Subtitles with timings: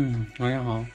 [0.00, 0.86] 嗯，晚上好。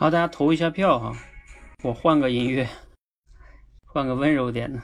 [0.00, 1.14] 好，大家投一下票哈，
[1.84, 2.66] 我换个音乐，
[3.84, 4.80] 换个温柔点的。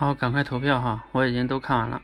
[0.00, 1.04] 好，赶快投票哈！
[1.12, 2.00] 我已经都看完了。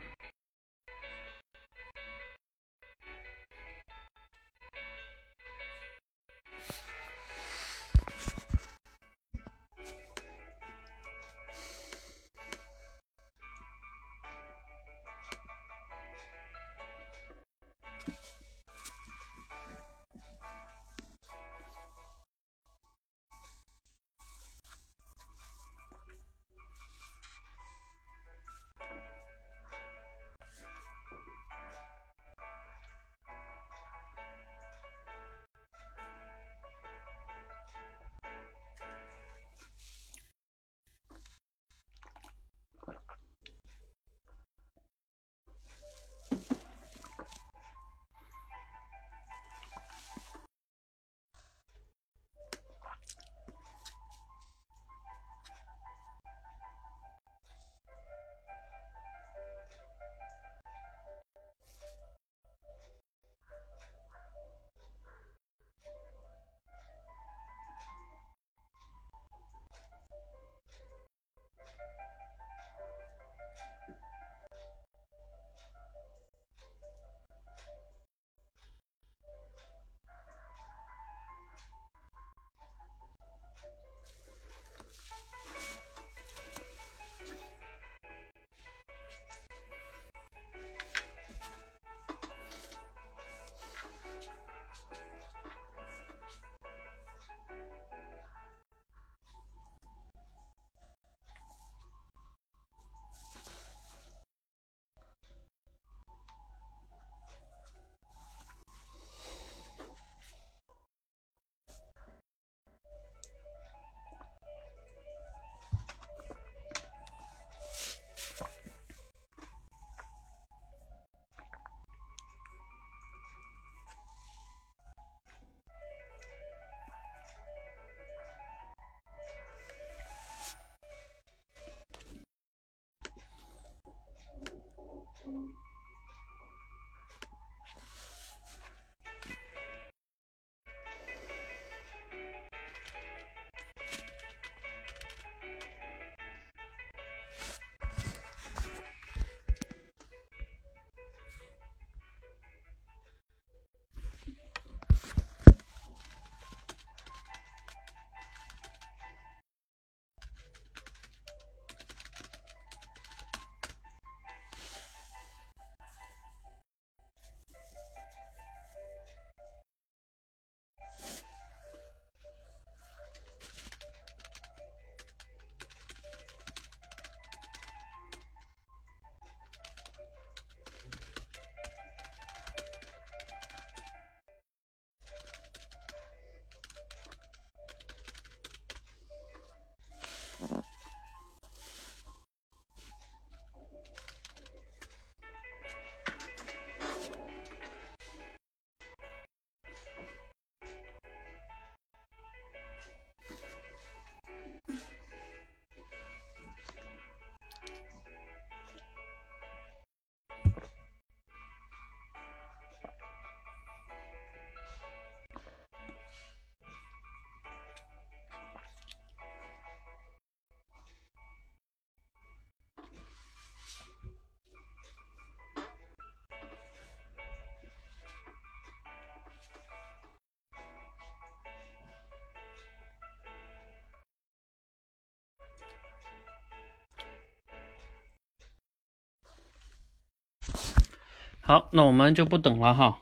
[241.47, 242.99] 好，那我们就不等了哈。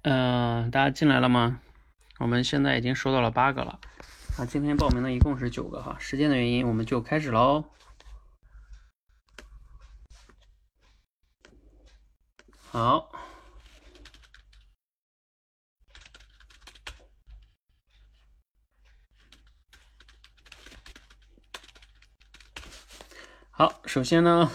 [0.00, 1.60] 嗯，大家进来了吗？
[2.18, 3.78] 我们现在已经收到了八个了。
[4.38, 5.98] 那，今天报名的一共是九个哈。
[6.00, 7.64] 时间的原因，我们就开始喽。
[12.70, 13.12] 好，
[23.50, 24.50] 好，首先呢。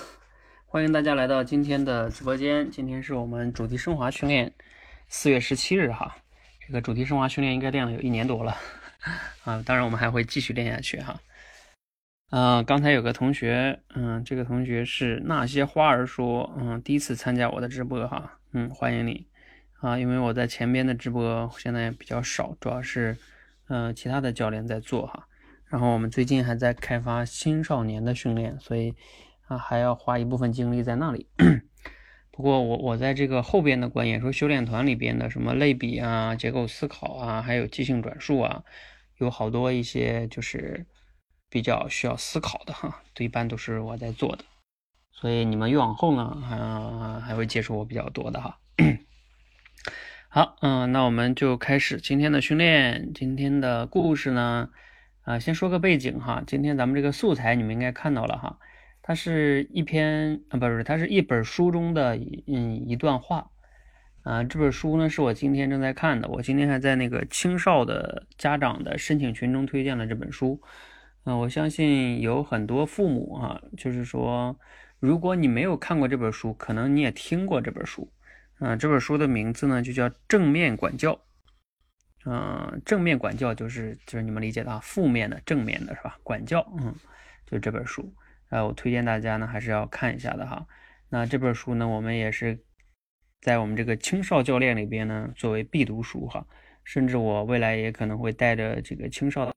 [0.71, 2.69] 欢迎大家来到今天的直播间。
[2.69, 4.53] 今天是我们主题升华训练
[5.07, 6.15] 四月十七日哈。
[6.59, 8.55] 这个主题升华训练应该练了有一年多了
[9.45, 9.63] 啊。
[9.65, 11.19] 当然我们还会继续练下去哈。
[12.29, 19.25] 啊，刚才有个同学，嗯，这个同学是那些花儿说，嗯，第一次参加我的直播哈，嗯，欢迎你
[19.79, 19.97] 啊。
[19.97, 23.17] 因为我在前边的直播现在比较少，主要是
[23.69, 25.27] 嗯其他的教练在做哈。
[25.65, 28.93] 然后我们最近还在开发青少年的训练，所以
[29.49, 31.27] 啊还要花一部分精力在那里。
[32.31, 38.63] 不过我我在这个后边的观演说修炼团里边的什么类比啊、结构思考啊，还有即兴转述啊，
[39.17, 40.85] 有好多一些就是
[41.49, 44.45] 比较需要思考的哈，这一般都是我在做的。
[45.11, 48.59] 所以你们越往后呢，还还会接触我比较多的哈。
[50.31, 53.11] 好，嗯，那我们就开始今天的训练。
[53.13, 54.69] 今天的故事呢？
[55.23, 56.41] 啊，先说个背景哈。
[56.47, 58.59] 今天咱们这个素材你们应该看到了哈，
[59.01, 62.15] 它是一篇啊，不是，它是一本书中的
[62.47, 63.49] 嗯一段话
[64.23, 64.43] 啊。
[64.43, 70.61] 这本书呢是我今天正在看的，我今天还在那个青少的家长的申请群中推荐了这本书。
[71.25, 74.57] 嗯，我相信有很多父母啊，就是说，
[74.99, 78.11] 如果你没有看过这本书，可能你也听过这本书。
[78.59, 81.13] 嗯，这本书的名字呢就叫《正面管教》。
[82.25, 86.17] 嗯，正面管教就是就是你们理解的啊，负面的、正面的是吧？
[86.21, 86.93] 管教，嗯，
[87.45, 88.13] 就这本书，
[88.49, 90.67] 呃，我推荐大家呢还是要看一下的哈。
[91.09, 92.63] 那这本书呢，我们也是
[93.41, 96.45] 在我们这个青少教练里边呢作为必读书哈，
[96.83, 99.53] 甚至我未来也可能会带着这个青少的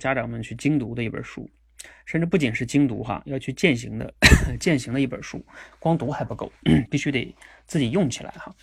[0.00, 1.50] 家长们去精读的一本书，
[2.06, 4.14] 甚至不仅是精读哈，要去践行的
[4.58, 5.44] 践行的一本书，
[5.78, 6.50] 光读还不够，
[6.90, 7.34] 必须得
[7.66, 8.54] 自己用起来哈。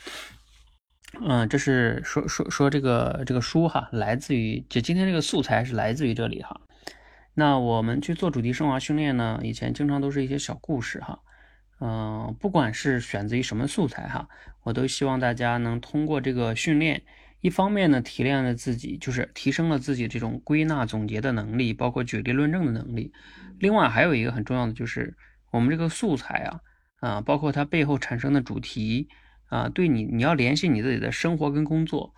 [1.21, 6.59] 嗯，这是说说说这个这个书哈，来自于就今天这个素材是来自于这里哈。
[7.33, 11.19] 那我们去做主题升华训练呢，以前经常都是一些小故事哈。
[11.79, 14.27] 嗯，不管是选择于什么素材哈，
[14.63, 17.01] 我都希望大家能通过这个训练，
[17.41, 23.13] 一方面呢提炼了自己，就是提升了自己这种归纳总结的能力，包括举例论证的能力。
[23.59, 25.15] 另外还有一个很重要的就是
[25.51, 26.59] 我们这个素材啊
[26.99, 29.07] 啊，包括它背后产生的主题。
[29.49, 32.13] 啊，对你，你要联系你自己的生活跟工作，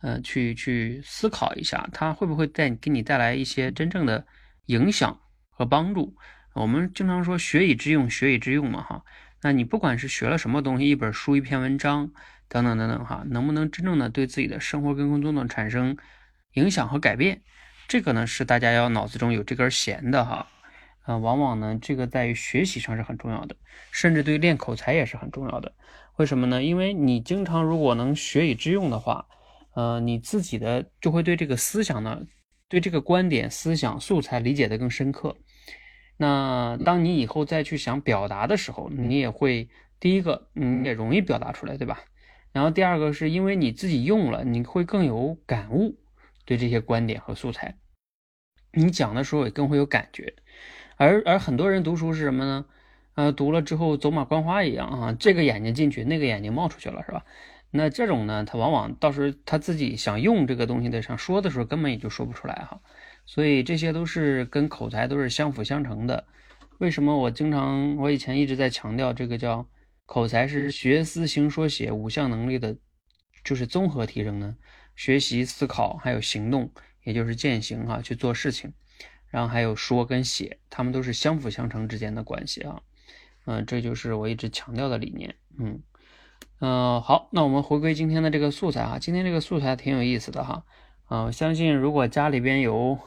[0.00, 4.26] 嗯，去去思考一下，它会不会带给你带来一些真正的
[4.70, 6.16] 影响和帮助？
[6.54, 9.04] 我们经常说学以致用，学以致用嘛，哈。
[9.42, 12.10] 那你不管是学了什么东西，一本书、一篇文章
[12.48, 15.96] 等等等等，哈，能不能真正的对自己的生活跟工作呢产生
[16.54, 17.42] 影响和改变？
[17.88, 20.46] 这个呢是大家要脑子中有这根弦的，哈。
[21.04, 23.56] 啊，往往呢这个在于学习上是很重要的，
[23.90, 25.72] 甚至对练口才也是很重要的。
[26.16, 26.62] 为什么呢？
[26.62, 29.26] 因为你经常如果能学以致用的话，
[29.74, 32.20] 呃，你自己的就会对这个思想呢，
[32.70, 35.36] 对这个观点、思想素材理解的更深刻。
[36.16, 42.04] 那当你以后再去想表达的时候，你也会第一个，你也容易表达出来，对吧？
[42.52, 45.98] 然后第二个是因为你自己用了，你会更有感悟，
[46.44, 47.74] 对这些观点和素材，
[48.72, 50.34] 你讲的时候也更会有感觉。
[50.96, 52.66] 而而很多人读书是什么呢？
[53.14, 57.24] 呃，读了之后走马观花一样啊，这个眼睛进去，那个眼睛冒出去了，是吧？
[57.70, 62.80] 那这种呢，他往往到时候他自己想用这个东西的想说的时候，根本也就说不出来哈。
[63.26, 66.26] 所以这些都是跟口才都是相辅相成的。
[66.78, 69.68] 为什么我经常我以前一直在强调这个叫
[70.06, 72.76] 口才是学思行说写五项能力的，
[73.44, 74.56] 就是综合提升呢？
[74.96, 76.72] 学习、思考还有行动，
[77.04, 78.72] 也就是践行哈，去做事情，
[79.28, 82.82] 然后还有说跟写，他们都是相辅相成之间的关系啊。
[83.46, 85.34] 嗯，这就是我一直强调的理念。
[85.58, 85.80] 嗯，
[86.60, 88.98] 嗯，好，那我们回归今天的这个素材哈。
[88.98, 90.62] 今天这个素材挺有意思的哈。
[91.08, 92.98] 嗯，相信如果家里边有，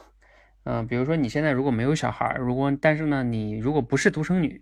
[0.64, 4.60] 嗯，比如说你现在如果没有小孩，如果但是呢，你如果不是独生女，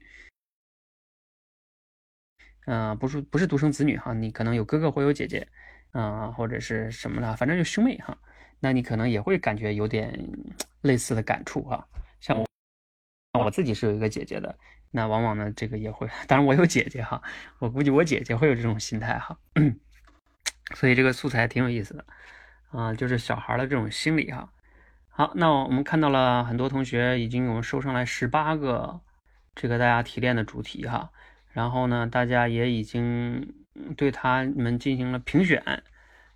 [2.66, 5.48] 嗯，不是不是独生子女哈，你可能有哥哥或有姐姐，
[5.92, 8.18] 啊，或者是什么的，反正就兄妹哈，
[8.60, 10.14] 那你可能也会感觉有点
[10.82, 11.88] 类似的感触哈。
[12.20, 12.46] 像我，
[13.44, 14.56] 我自己是有一个姐姐的。
[14.94, 17.22] 那往往呢，这个也会，当然我有姐姐哈，
[17.60, 19.38] 我估计我姐姐会有这种心态哈，
[20.76, 22.06] 所以这个素材挺有意思的
[22.72, 24.52] 啊，就是小孩的这种心理哈。
[25.08, 29.00] 好，那我们看到了很多同学已经我们收上来十八个
[29.56, 31.10] 这个大家提炼的主题哈，
[31.54, 33.54] 然后呢，大家也已经
[33.96, 35.64] 对他们进行了评选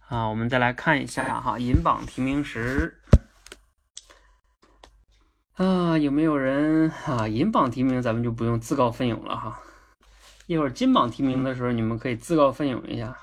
[0.07, 3.01] 啊，我们再来看一下哈，银榜提名时。
[5.55, 7.25] 啊，有没有人啊？
[7.29, 9.61] 银榜提名咱们就不用自告奋勇了哈。
[10.47, 13.17] 一会儿金榜题名的时候，你们可以自告奋勇一下。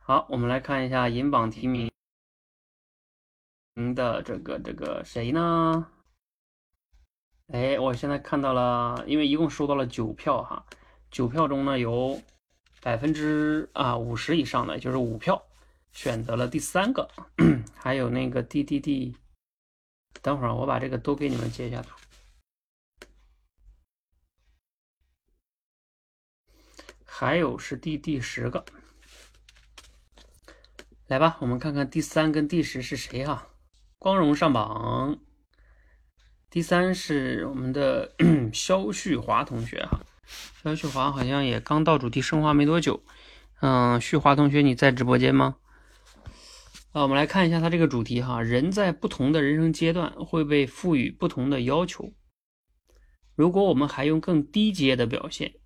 [0.00, 1.88] 好，我们来看一下银榜提名
[3.94, 5.86] 的这个这个谁呢？
[7.52, 10.66] 哎，我现在看到了，因为一共收到了九票哈，
[11.12, 12.20] 九票中呢有
[12.82, 15.40] 百分之啊五十以上的，就是五票
[15.92, 17.08] 选择了第三个，
[17.78, 19.16] 还有那个滴滴滴。
[20.22, 21.96] 等会儿我把这个都给你们截一下图，
[27.04, 28.64] 还有是第第十个，
[31.06, 33.48] 来吧，我们看看第三跟第十是谁哈？
[33.98, 35.18] 光荣上榜，
[36.50, 38.12] 第三是我们的
[38.52, 40.00] 肖旭华同学哈。
[40.62, 43.02] 肖旭华好像也刚到主题升华没多久。
[43.60, 45.56] 嗯，旭华同学你在直播间吗？
[46.96, 48.40] 啊，我们来看一下他这个主题哈。
[48.40, 52.14] 人在不同的人生阶段会被赋予不同的要求。
[53.34, 55.56] 如果我们还用更低阶的表现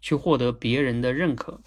[0.00, 1.62] 去获得别人的认可。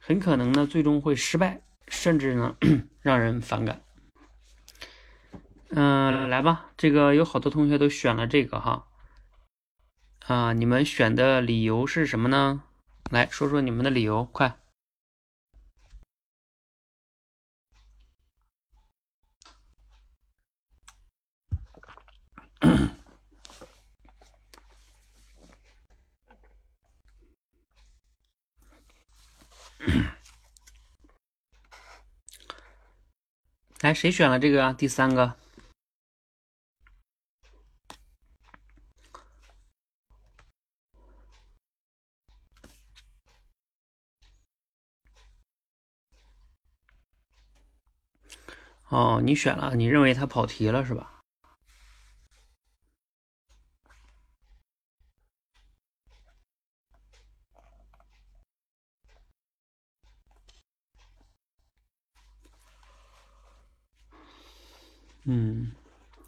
[0.00, 2.56] 很可能呢，最终会失败，甚至呢，
[3.00, 3.82] 让人反感。
[5.68, 8.88] 嗯，来吧，这个有好多同学都选了这个哈。
[10.26, 12.64] 啊，你们选的理由是什么呢？
[13.08, 14.58] 来说说你们的理由，快。
[33.80, 34.72] 来，谁选了这个啊？
[34.72, 35.36] 第三个。
[48.88, 51.15] 哦，你选了，你认为他跑题了是吧？
[65.28, 65.72] 嗯，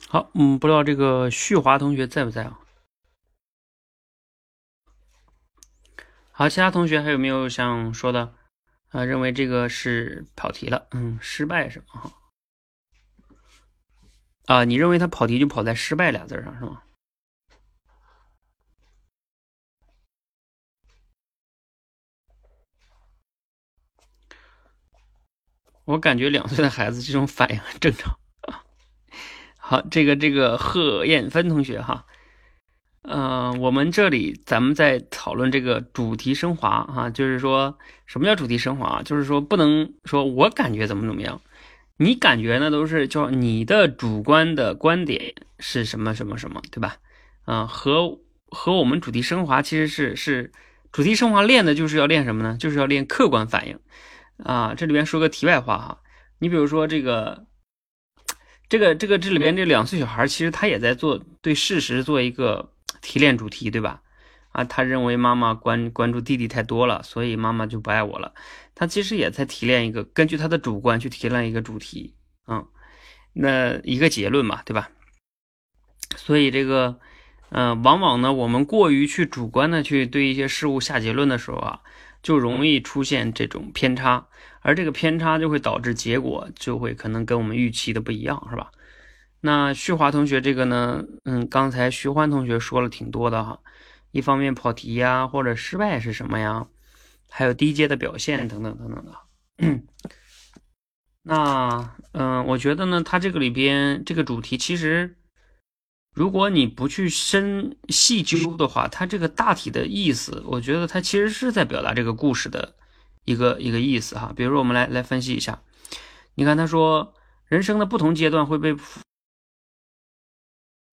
[0.09, 2.59] 好，嗯，不知道这个旭华同学在不在啊？
[6.33, 8.35] 好，其他同学还有没有想说的？
[8.89, 12.13] 啊，认为这个是跑题了，嗯，失败是吗？
[14.47, 16.83] 啊，你认为他跑题就跑在“失败”俩字上是吗？
[25.85, 28.19] 我感觉两岁的孩子这种反应很正常。
[29.71, 32.07] 好，这个这个贺艳芬同学哈，
[33.03, 37.77] 嗯，我们这里咱们在讨论这个主题升华哈，就是说
[38.07, 39.03] 什么叫主题升华？
[39.03, 41.43] 就是说不能说我感觉怎么怎么样，
[41.99, 46.97] 你感觉呢都是叫你的主观的观点是什么什么什么，对吧？
[47.45, 50.51] 啊，和和我们主题升华其实是是
[50.91, 52.57] 主题升华练的就是要练什么呢？
[52.59, 53.79] 就是要练客观反应
[54.43, 54.73] 啊。
[54.75, 55.99] 这里边说个题外话哈，
[56.39, 57.48] 你比如说这个。
[58.69, 64.03] 这个这个这里边这两岁小孩其实他也在做对事实做一个提炼主题，对吧？
[64.53, 68.35] 啊，他认为妈妈关关注弟弟太多了，所以妈妈就不爱我了。
[68.75, 72.15] 他其实也在提炼一个根据他的主观去提炼一个主题，
[72.47, 72.67] 嗯，
[73.33, 74.91] 那一个结论嘛，对吧？
[76.17, 76.99] 所以这个，
[77.51, 81.81] 嗯，往往呢，我们过于去主观的去对一些事物下结论的时候啊，
[82.23, 84.27] 就容易出现这种偏差。
[84.61, 88.71] 而这个偏差就会导致结果就会可能跟我们预期的不一样，是吧？
[89.41, 93.61] 那旭华同学这个呢，嗯，刚才徐欢同学说了挺多的哈，
[94.11, 96.67] 一方面跑题呀，或者失败是什么呀，
[97.31, 99.13] 还有低阶的表现等等等等的。
[101.23, 105.17] 那嗯，我觉得呢，他这个里边这个主题其实，
[106.15, 112.75] 如果你不去深细究的话，他这个大体的意思，我觉得他其实是在表达这个故事的。
[113.29, 115.61] 一个一个意思哈，比如说我们来来分析一下，
[116.35, 117.13] 你看他说
[117.45, 118.75] 人生的不同阶段会被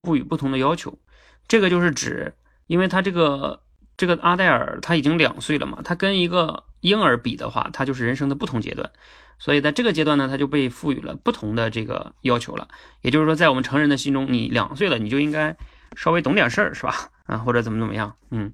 [0.04, 1.00] 赋予不同的要求，
[1.48, 2.34] 这个就是指，
[2.67, 3.63] 因为他这个
[3.95, 8.91] 这个阿黛尔他已经两岁了嘛，他跟一个婴儿比的话，他就是人生的不同阶段，
[9.39, 12.67] 所以在这个阶段呢，他就被赋予了不同的这个要求了。
[13.02, 15.56] 也就是说，在我们成人的心中，你两岁了，你就应该
[15.95, 17.12] 稍微懂点事儿，是吧？
[17.28, 18.52] 啊，或者怎么怎么样，嗯。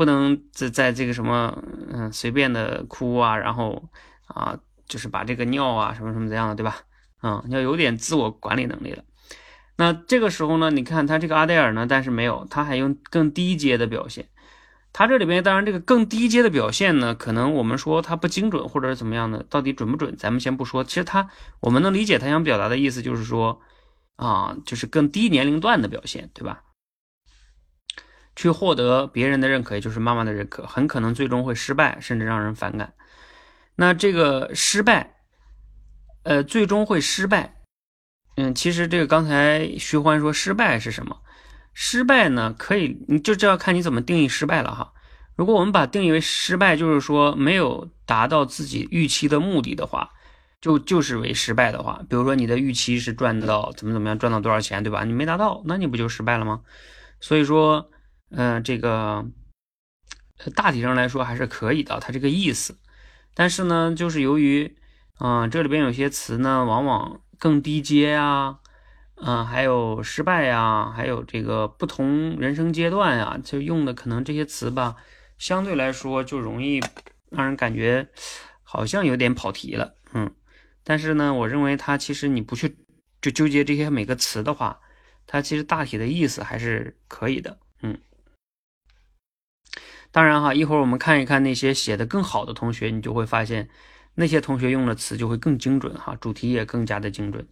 [0.00, 3.90] 不能在在这个什么嗯随便的哭啊，然后
[4.28, 4.58] 啊
[4.88, 6.78] 就是把这个尿啊什么什么这样的对吧？
[7.22, 9.04] 嗯，要有点自我管理能力了。
[9.76, 14.26] 那这个时候呢，你看他这个阿黛尔呢，但是没有，他还用更低阶的表现。
[14.94, 20.82] 他这里边当然这个更低阶的表现呢，可能我们说他不精准或者是怎么样的，到底准不准，咱们先不说。
[20.82, 21.28] 其实他
[21.60, 23.60] 我们能理解他想表达的意思，就是说
[24.16, 26.62] 啊，就是更低年龄段的表现，对吧？
[28.40, 32.94] 去获得别人的认可，也就是妈妈的认可，很可能最终会失败，甚至让人反感。
[33.76, 35.16] 那这个失败，
[36.22, 37.56] 呃，最终会失败。
[38.36, 41.18] 嗯，其实这个刚才徐欢说失败是什么？
[41.74, 44.94] 失败呢，可以，你就这要看你怎么定义失败了哈。
[45.36, 50.08] 如果我们把定义为失败，就是说没有达到自己预期的目的的话，
[50.62, 52.00] 就就是为失败的话。
[52.08, 55.04] 比如说你的预期是赚到怎么怎么样，赚到多少钱，对吧？
[55.04, 56.62] 你没达到，那你不就失败了吗？
[57.20, 57.90] 所以说。
[58.30, 59.24] 嗯，这个
[60.54, 62.78] 大体上来说还是可以的，它这个意思。
[63.34, 64.76] 但是呢，就是由于，
[65.18, 68.58] 嗯，这里边有些词呢，往往更低阶呀，
[69.16, 74.96] 嗯，还有失败呀，还有这个不同人生阶段呀，就用的可能这些词吧，
[75.38, 76.80] 相对来说就容易
[77.30, 78.08] 让人感觉
[78.62, 80.34] 好像有点跑题了，嗯。
[80.82, 82.76] 但是呢，我认为它其实你不去
[83.20, 84.80] 就纠结这些每个词的话，
[85.26, 87.58] 它其实大体的意思还是可以的，
[90.12, 93.68] 当然哈，一会儿我们看一看那些写的更好的同学，你就会发现
[94.14, 97.46] 那些同学用的词就会更精准哈，主题也更加的精准。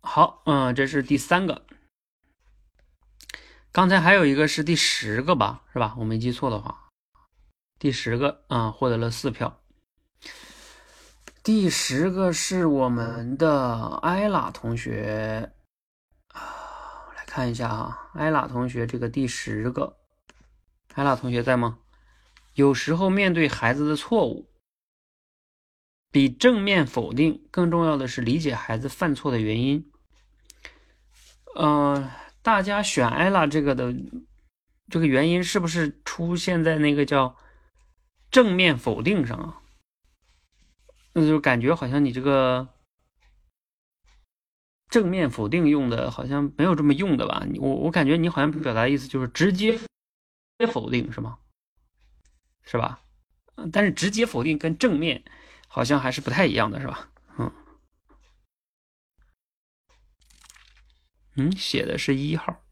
[0.00, 1.64] 好，嗯，这是第三个。
[3.70, 5.94] 刚才还有一个是第十个吧，是吧？
[5.98, 6.88] 我没记错的话，
[7.78, 9.60] 第十个啊，获得了四票。
[11.44, 15.52] 第十个是我们的艾拉同学
[16.28, 16.40] 啊，
[17.16, 19.98] 来看一下啊，艾拉同学这个第十个。
[20.96, 21.78] 艾拉同学在吗？
[22.54, 24.48] 有时候面对孩子的错误，
[26.10, 29.90] 比正面否定更重要的是理解孩子犯错的原因。
[31.54, 33.94] 嗯，大家选艾拉这个的
[34.88, 37.36] 这个原因是不是出现在那个叫
[38.30, 39.60] 正面否定上啊？
[41.12, 42.66] 那就感觉好像你这个
[44.88, 47.46] 正面否定用的好像没有这么用的吧？
[47.58, 49.78] 我我感觉你好像表达意思就是直接。
[50.58, 51.38] 接否定是吗？
[52.62, 53.00] 是吧？
[53.72, 55.24] 但是直接否定跟正面
[55.68, 57.10] 好像还是不太一样的，是吧？
[57.38, 57.52] 嗯，
[61.36, 62.62] 嗯，写的是一号。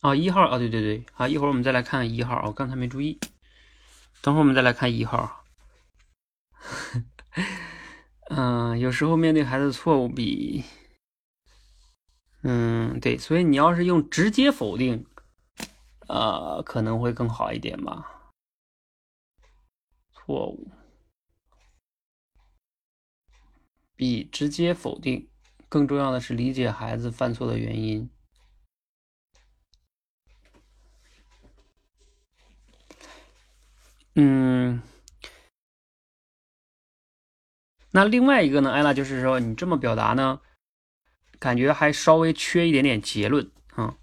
[0.00, 3.18] 啊，一号啊，对对对，啊，一会儿我们再来看一号啊，我刚才没注意，
[4.22, 5.44] 等会儿我们再来看一号。
[8.30, 10.64] 嗯，有时候面对孩子的错误比。
[12.48, 15.04] 嗯，对，所以你要是用直接否定，
[16.06, 18.32] 呃，可能会更好一点吧。
[20.12, 20.70] 错误
[23.96, 25.28] 比直接否定
[25.68, 28.08] 更重要的是理解孩子犯错的原因。
[34.14, 34.80] 嗯，
[37.90, 40.40] 那另外一个呢，艾拉就是说，你这么表达呢？
[41.38, 43.96] 感觉还稍微缺一点点结论啊，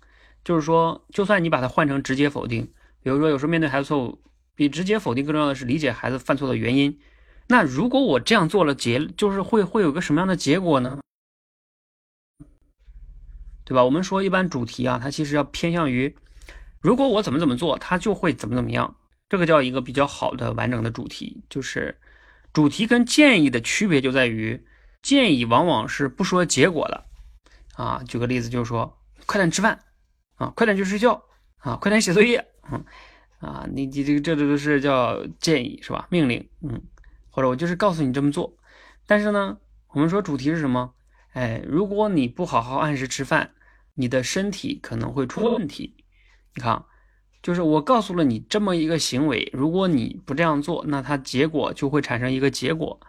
[0.43, 4.19] 就是说，就算你把它换成直接否定，比如说有时候面对孩子错误，
[4.56, 7.00] 比直接否定更重要的是理解孩子犯错的原因。
[7.48, 11.00] 那如果我这样做了结，就是会会有个什么样的结果呢？
[13.65, 13.84] 对吧？
[13.84, 16.15] 我们说一般主题啊，它其实要偏向于，
[16.82, 18.96] 如果我怎么怎么做，它就会怎么怎么样，
[19.30, 21.41] 这个叫一个比较好的完整的主题。
[21.50, 21.98] 就是
[22.52, 24.65] 主题跟建议的区别就在于，
[25.02, 27.06] 建议往往是不说结果的。
[27.75, 29.79] 啊，举个例子，就是说，快点吃饭，
[30.36, 31.23] 啊，快点去睡觉，
[31.57, 32.83] 啊，快点写作业，嗯，
[33.39, 36.07] 啊，你你这个这都是叫建议是吧？
[36.09, 36.81] 命令，嗯，
[37.29, 38.55] 或者我就是告诉你这么做。
[39.07, 39.57] 但是呢，
[39.89, 40.93] 我们说主题是什么？
[41.33, 43.51] 哎，如果你不好好按时吃饭，
[43.95, 45.95] 你的身体可能会出问题。
[46.55, 46.86] 你看，
[47.41, 52.99] 就是我告诉了你这么一个行为，如果你不这样做，那它结果就会产生一个结果。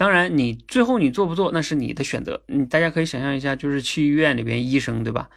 [0.00, 2.42] 当然，你最后你做不做那是你的选择。
[2.48, 5.28] 嗯，大家可以想象一下，就是去医院里边，医生对吧？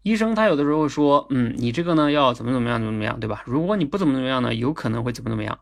[0.00, 3.42] 医生他有的时候说，嗯，你这个呢要怎么怎么样，怎么怎么样，对吧？
[3.44, 5.58] 如果你不怎么怎么样呢，有可能会怎么怎么样。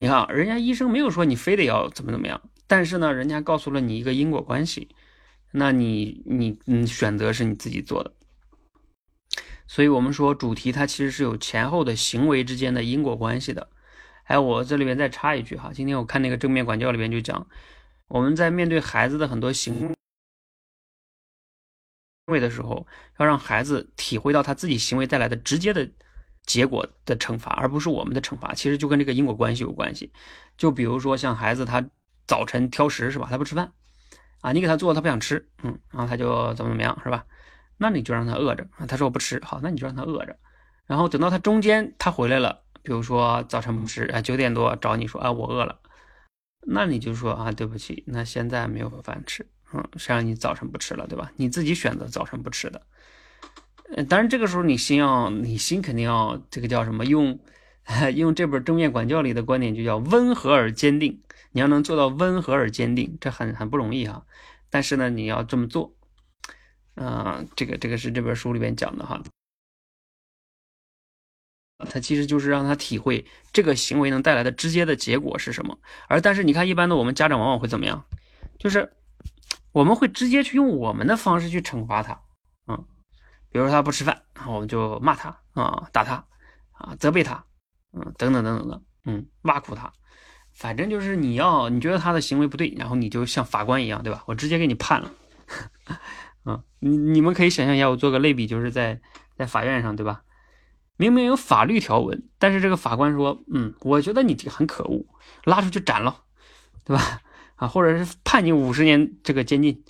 [0.00, 4.90] 你看，人家医生没有说你非得要怎么怎么样，但是呢，人家告诉了你一个因果关系，
[5.52, 8.12] 那你你嗯，选择是你自己做的。
[9.66, 13.70] 所以我们说主题它其实是有前后的行为之间的因果关系的。
[14.26, 17.46] 哎，我这里边再插一句哈，今天我看那个正面管教里边就讲，
[18.08, 19.94] 我们在面对孩子的很多行
[22.26, 22.86] 为的时候，
[23.18, 25.88] 要让孩子体会到他自己行为带来的直接的
[26.44, 28.52] 结果的惩罚，而不是我们的惩罚。
[28.52, 30.12] 其实就跟这个因果关系有关系。
[30.58, 31.88] 就比如说像孩子他
[32.26, 33.28] 早晨挑食是吧？
[33.30, 33.72] 他不吃饭
[34.40, 37.24] 啊，你给他做他不想吃，嗯，然后他就怎么怎么样是吧？
[37.76, 40.36] 那你就让他饿着啊，他说我不吃，好，那你就让他饿着，
[40.86, 42.64] 然后等到他中间他回来了。
[42.86, 45.80] 比如说早晨不吃啊，九点多找你说啊我饿了，
[46.60, 51.32] 那你就说啊对不起，那现在没有饭吃，嗯，谁让你早晨不吃了，对吧？
[51.34, 52.80] 你自己选择早晨不吃的，
[53.90, 57.04] 嗯，当然这个时候你心要，你心肯定要这个叫什么？
[57.04, 57.40] 用
[58.14, 61.20] 用这本正面管教里的观点就叫温和而坚定，
[61.50, 64.24] 你要能做到温和而坚定，这很很不容易哈。
[64.70, 65.92] 但是呢，你要这么做，
[66.94, 69.20] 嗯，这个这个是这本书里边讲的哈。
[71.78, 78.04] 他其实就是让他体会这个行为能带来的直接的结果是什么，而但是你看，一般的我们家长往往会怎么样？
[78.58, 78.90] 就是
[79.72, 82.18] 我们会直接去用我们的方式去惩罚他，
[82.66, 82.84] 嗯，
[83.50, 86.24] 比如说他不吃饭，我们就骂他啊，打他
[86.72, 87.44] 啊，责备他，
[87.92, 89.92] 嗯，等等等等的，嗯，挖苦他，
[90.54, 94.24] 反正就是你要你觉得他的行为不对，然后你就像法官一样，对吧？
[94.26, 95.12] 我直接给你判了，
[96.46, 98.98] 嗯，你你们可以想象一下，我做个类比，就是在
[99.36, 100.22] 在法院上，对吧？
[100.96, 105.04] 明明有法律条文，但是这个法官说，嗯，我觉得你这个很可恶，
[105.44, 106.24] 拉出去斩了，
[106.84, 107.20] 对吧？
[107.56, 109.84] 啊，或者是判你五十年这个监禁，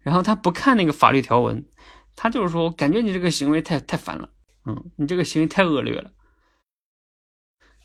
[0.00, 1.64] 然后他不看那个法律条文，
[2.16, 4.30] 他就是说，感觉你这个行为太太烦了，
[4.64, 6.12] 嗯，你这个行为太恶劣了。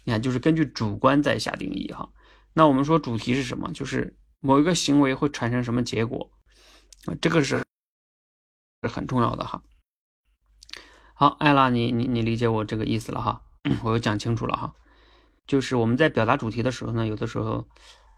[0.03, 2.09] 你看，就是根据主观在下定义哈。
[2.53, 3.71] 那我们说主题是什么？
[3.73, 6.31] 就是某一个行为会产生什么结果
[7.05, 7.13] 啊？
[7.21, 7.63] 这个是
[8.81, 9.61] 是很重要的哈。
[11.19, 13.41] 好，艾拉，你你你理解我这个意思了哈，
[13.83, 14.73] 我又讲清楚了哈，
[15.45, 17.67] 就是我们在表达主题的时候呢，有的时候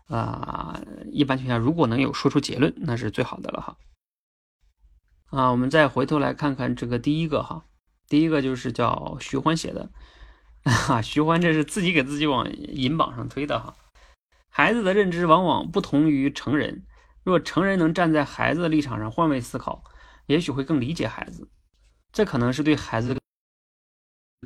[0.06, 0.80] 啊，
[1.12, 3.78] 一般情况下如果能有说出结论，那是最好的了哈。
[5.32, 7.66] 啊，我们再回头来看看这个第一个哈，
[8.08, 9.90] 第一个就是叫徐欢写的，
[10.62, 13.74] 啊，徐欢这是自己给自己往银榜上推的哈。
[14.48, 16.86] 孩子的认知往往不同于成人，
[17.24, 19.84] 若成人能站在孩子的立场上换位思考，
[20.28, 21.50] 也许会更理解孩子。
[22.12, 23.18] 这可能是对孩子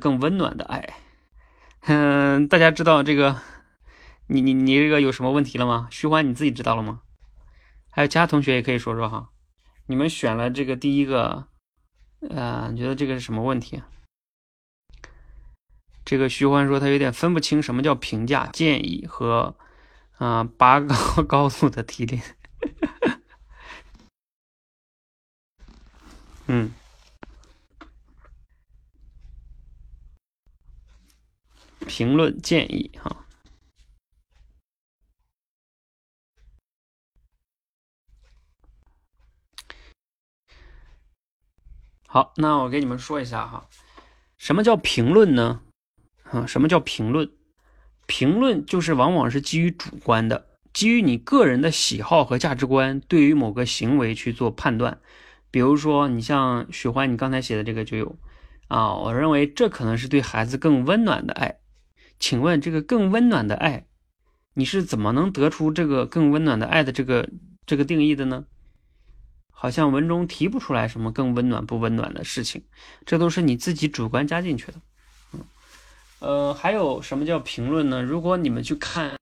[0.00, 0.94] 更温暖的爱。
[1.80, 3.40] 嗯，大家知道这个，
[4.28, 5.88] 你你你这个有什么问题了吗？
[5.90, 7.02] 徐欢你自己知道了吗？
[7.90, 9.30] 还有其他同学也可以说说哈。
[9.86, 11.46] 你们选了这个第一个，
[12.28, 13.82] 呃，你觉得这个是什么问题？
[16.04, 19.56] 这个徐欢说他有点分不清什么叫评价、建议和
[20.18, 20.94] 啊拔高
[21.26, 22.22] 高度的提炼。
[26.46, 26.72] 嗯。
[31.96, 33.24] 评论建议哈，
[42.06, 43.70] 好，那我给你们说一下哈，
[44.36, 45.62] 什么叫评论呢？
[46.24, 47.30] 啊，什么叫评论？
[48.04, 55.00] 评论就是往往是基于主观的，基于你个人的喜好和价值观，对于某个行为去做判断。
[55.50, 58.18] 比如说，你像许欢，你刚才写的这个就有
[58.68, 61.60] 啊，我认为这可能是对孩子更温暖的爱。
[62.18, 63.86] 请问这个更温暖的爱，
[64.54, 67.28] 你是怎么能得出这个更温暖的爱的这个
[67.66, 68.46] 这个定义的呢？
[69.50, 72.62] 好像文中提不出来什么更温暖不温暖的事情，
[73.06, 74.74] 这都是你自己主观加进去的。
[75.32, 75.40] 嗯，
[76.18, 78.02] 呃，还有什么叫评论呢？
[78.02, 79.16] 如果你们去看，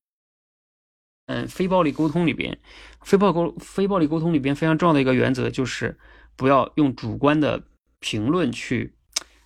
[1.26, 2.58] 嗯，非暴力沟通里边，
[3.02, 5.98] 非暴沟非暴力沟通里边非常重要的一个原则就是
[6.34, 7.62] 不要用主观的
[8.00, 8.92] 评论去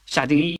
[0.06, 0.57] 下定义。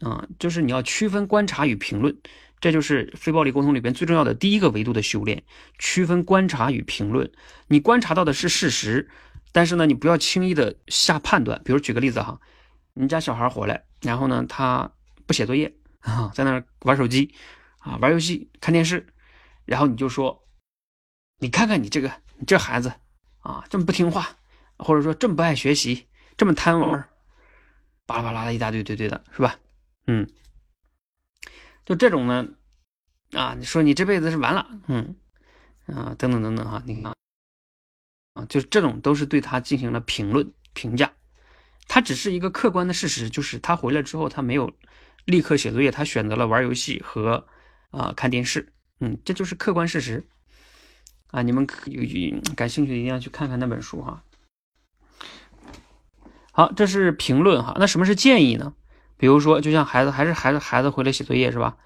[0.00, 2.16] 啊，就是你要区分观察与评论，
[2.60, 5.42] 这就是非暴力沟通里边最重要的第一个维度的修炼，
[5.78, 7.30] 区分观察与评论。
[7.68, 9.08] 你观察到的是事实，
[9.52, 11.60] 但是呢，你不要轻易的下判断。
[11.64, 12.40] 比如举个例子哈，
[12.94, 14.92] 你家小孩回来，然后呢，他
[15.26, 17.34] 不写作业啊，在那玩手机
[17.78, 19.06] 啊，玩游戏、看电视，
[19.64, 20.44] 然后你就说，
[21.38, 22.92] 你看看你这个，你这孩子
[23.40, 24.28] 啊，这么不听话，
[24.76, 27.08] 或者说这么不爱学习，这么贪玩，
[28.04, 29.56] 巴拉巴拉的一大堆堆堆的，是吧？
[30.12, 30.28] 嗯，
[31.86, 32.48] 就这种呢，
[33.30, 35.14] 啊，你说你这辈子是完了，嗯，
[35.86, 37.14] 啊，等等等等哈，你看，
[38.34, 41.12] 啊，就这种都是对他进行了评论评价，
[41.86, 44.72] 他只是一个客观的事实，就是他回来之后他没有
[45.26, 47.46] 立刻写作业，他选择了玩游戏和
[47.90, 50.26] 啊看电视，嗯，这就是客观事实，
[51.28, 52.02] 啊，你们有
[52.56, 54.24] 感兴趣的一定要去看看那本书哈。
[56.50, 58.74] 好，这是评论哈，那什么是建议呢？
[59.20, 61.76] 比如说，就像孩子还是孩子，孩子回来写作业是吧？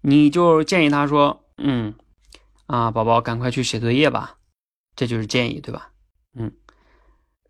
[0.00, 1.96] 你就建议他说：“嗯，
[2.66, 4.36] 啊，宝宝赶快去写作业吧。”
[4.94, 5.90] 这就是建议，对吧？
[6.38, 6.52] 嗯，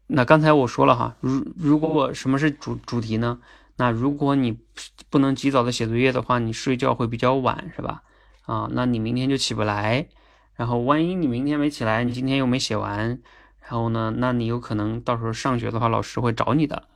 [0.07, 3.39] 那刚才我说了哈，如如果我什么是主主题呢？
[3.77, 4.59] 那如果你
[5.11, 8.03] 不能及早的写作业的话，你睡觉会比较晚，是吧？
[8.47, 10.09] 啊，那你明天就起不来。
[10.55, 13.21] 然后万一你明天没起来，你今天又没写完，
[13.61, 16.89] 然后呢，那你有可能到时候上学的话，老师会找你的。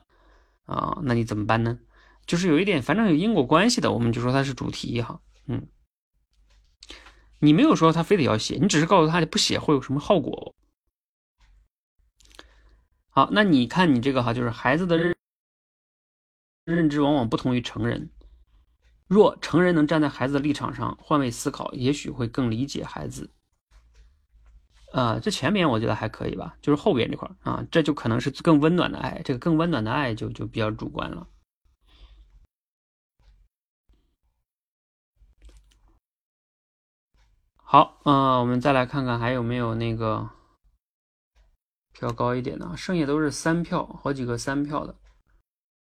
[0.64, 1.78] 啊，那你怎么办呢？
[2.26, 5.20] 就是有一点，反正有因果关系的，我们就说它是主题哈。
[5.46, 5.66] 嗯，
[7.40, 10.54] 你没有说他非得要写，你只是告诉他你不写会有什么后果。
[13.08, 15.14] 好，那你看你这个哈，就是孩子的认
[16.64, 18.10] 认知往往不同于成人。
[19.08, 23.30] 若成人能站在孩子的立场上换位思考，也许会更理解孩子。
[24.92, 31.26] 啊，这前面我觉得还可以吧，就是后边这块啊，这就可能是更温暖的爱，这个更温暖的爱就就比较主观了。
[37.72, 40.28] 好，嗯，我们再来看看还有没有那个
[41.94, 44.94] 票高一点的，剩下都是三票，好几个三票的。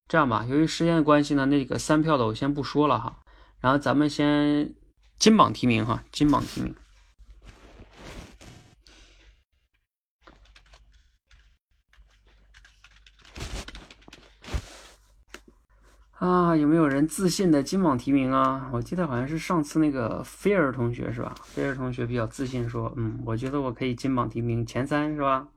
[0.10, 3.20] 这样吧，由于时间的关系呢，那个三票的我先不说了哈，
[3.62, 4.76] 然后咱们先
[5.18, 6.76] 金榜题名哈，金榜题名。
[16.20, 18.70] 啊，有没有人自信的金榜题名啊？
[18.74, 21.34] 我记得好像是上次那个菲尔同学是吧？
[21.46, 25.48] 菲尔同学比较自信说，嗯，我觉得我可以金榜题名前三是吧？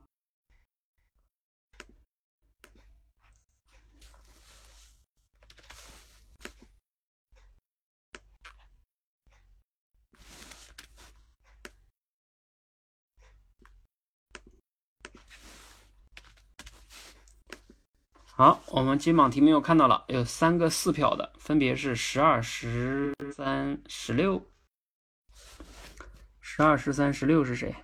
[18.35, 24.43] 好，我们金榜题名又看到了，有三个四票的，分别是十二、十三、十六。
[26.41, 27.75] 十二、十三、十六是谁？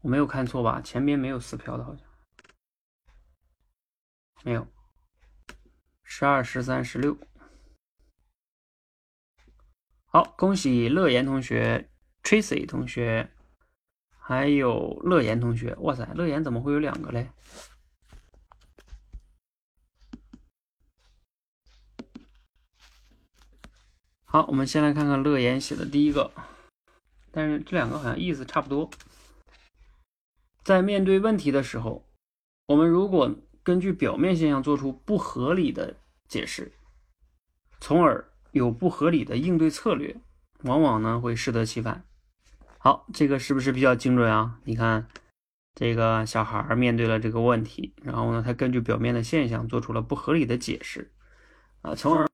[0.00, 0.80] 我没有看错吧？
[0.80, 2.06] 前边没有四票的，好像
[4.42, 4.66] 没有。
[6.02, 7.14] 十二、十三、十六。
[10.06, 11.90] 好，恭喜乐言同学、
[12.22, 13.30] Tracy 同学，
[14.16, 15.74] 还有乐言同学。
[15.80, 17.30] 哇塞，乐言怎么会有两个嘞？
[24.32, 26.30] 好，我们先来看看乐言写的第一个，
[27.30, 28.88] 但是这两个好像意思差不多。
[30.64, 32.06] 在面对问题的时候，
[32.64, 33.30] 我们如果
[33.62, 36.72] 根据表面现象做出不合理的解释，
[37.78, 40.16] 从而有不合理的应对策略，
[40.62, 42.02] 往往呢会适得其反。
[42.78, 44.58] 好，这个是不是比较精准啊？
[44.64, 45.06] 你看，
[45.74, 51.12] 这个小孩面对了这个问题，然后呢，他根据表面的现象做出了不合理的解释，
[51.82, 52.31] 啊，从而。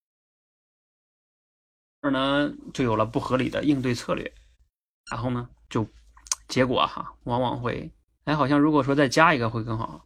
[2.09, 4.32] 而呢，就有了不合理的应对策略，
[5.11, 5.86] 然后呢，就
[6.48, 7.92] 结果哈，往往会，
[8.24, 10.04] 哎，好像如果说再加一个会更好，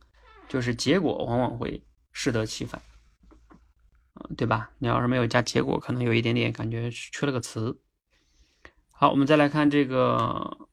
[0.49, 1.83] 就是结果往往会
[2.13, 2.83] 适得其反，
[4.37, 4.71] 对吧？
[4.79, 7.81] 你要是没有加结果，可能有一点点感觉缺了个词。
[8.91, 10.69] 好，我们再来看这个，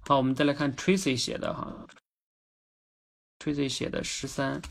[0.00, 1.86] 好，我们再来看 Tracy 写的哈。
[3.42, 4.62] Tracy 写的十三，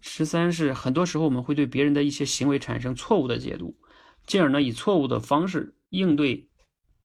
[0.00, 3.76] 十三是很多时候我们会对别人的一些行为产生错误的解读，
[4.26, 6.48] 进而呢以错误的方式应对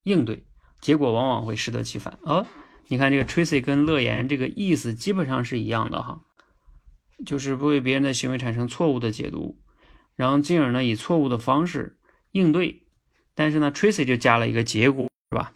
[0.01, 0.47] 应对，
[0.81, 2.17] 结果往往会适得其反。
[2.23, 2.47] 哦，
[2.87, 6.19] 你看这个 Tracy 跟乐言这个意思基本上是一样的哈，
[7.27, 9.61] 就是不为别人的行为产生错误的解读，
[10.15, 11.99] 然后进而呢以错误的方式
[12.31, 12.87] 应对，
[13.35, 15.53] 但是呢 Tracy 就加了一个结果，是吧？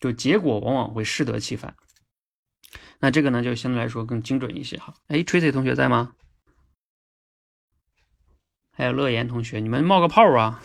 [0.00, 1.76] 就结果往往会适得其反。
[3.02, 4.94] 那这个呢，就相对来说更精准一些哈。
[5.06, 6.14] 哎，Tracy 同学在吗？
[8.72, 10.62] 还有乐言同学，你们冒个泡啊，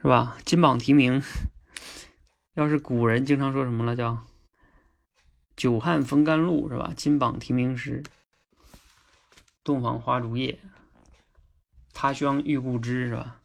[0.00, 0.38] 是吧？
[0.46, 1.22] 金榜题名，
[2.54, 4.26] 要是古人经常说什么了，叫
[5.54, 6.94] “久旱逢甘露”是吧？
[6.96, 8.02] 金榜题名时，
[9.62, 10.58] 洞房花烛夜，
[11.92, 13.42] 他乡遇故知是吧？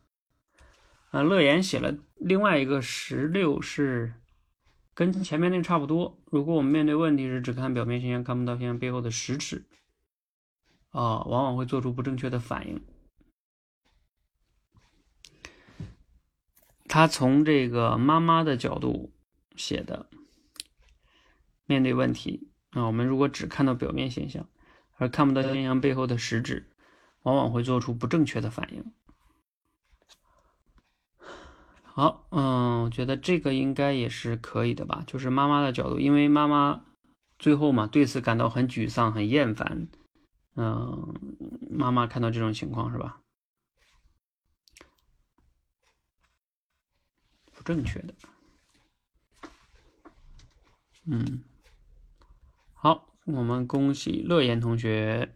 [1.09, 4.13] 啊，乐言写了另外一个十六是。
[4.93, 6.21] 跟前面那差不多。
[6.25, 9.65] 如果我们面对问题时只看表面现象，看不到现象背后的实质，
[10.89, 12.81] 啊，往往会做出不正确的反应。
[16.87, 19.13] 他从这个妈妈的角度
[19.55, 20.09] 写的，
[21.65, 24.49] 面对问题啊，我们如果只看到表面现象，
[24.97, 26.69] 而看不到现象背后的实质，
[27.21, 28.91] 往往会做出不正确的反应。
[31.93, 35.03] 好，嗯，我觉得这个应该也是可以的吧。
[35.05, 36.85] 就是妈妈的角度，因为妈妈
[37.37, 39.89] 最后嘛，对此感到很沮丧、很厌烦。
[40.55, 41.13] 嗯，
[41.69, 43.19] 妈妈看到这种情况是吧？
[47.53, 48.13] 不正确的。
[51.05, 51.43] 嗯，
[52.73, 55.33] 好，我们恭喜乐言同学。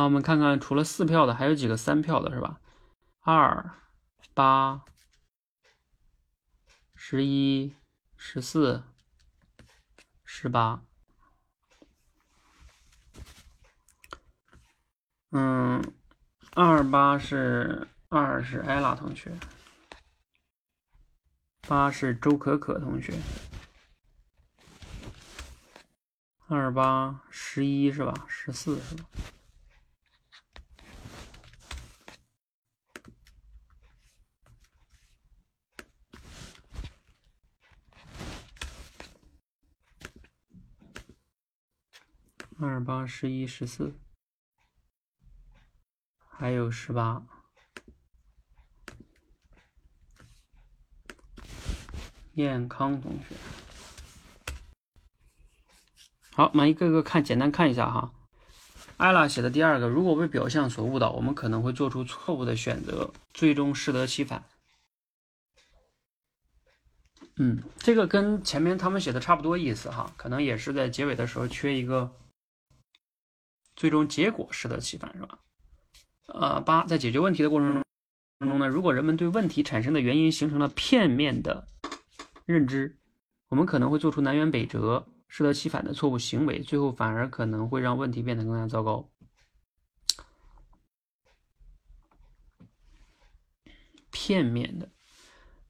[0.00, 2.58] 那，我们看看除了四票的，还有几个三票的，是吧？
[3.20, 3.70] 二、
[4.32, 4.82] 八、
[6.94, 7.76] 十一、
[8.16, 8.82] 十四、
[10.24, 10.82] 十八。
[15.32, 15.92] 嗯，
[16.54, 19.38] 二八是二是艾拉同学，
[21.68, 23.12] 八是周可可同学，
[26.48, 28.14] 二八十一是吧？
[28.26, 29.04] 十四是吧？
[42.62, 43.94] 二八十一十四，
[46.28, 47.22] 还有十八。
[52.34, 53.34] 燕康同学，
[56.32, 58.12] 好，我们一个个看，简单看一下哈。
[58.98, 64.44] 艾拉写的第二个，如果被表象所误导，我们可能会做出错误的选择，最终适得其反。
[67.36, 72.14] 嗯，这个跟前面他们写的差不多意思哈，可能也是在结尾的时候缺一个
[73.80, 75.38] 最终结果适得其反，是吧？
[76.26, 77.82] 呃，八，在解决问题的过程中
[78.50, 81.66] 中呢，如果人们对问题产生的原因形成了片面的
[82.44, 82.98] 认知，
[83.48, 85.06] 我们可能会做出南辕北辙。
[85.28, 89.08] 适得其反的错误行为，最后反而可能会让问题变得更加糟糕。
[94.10, 94.90] 片面的，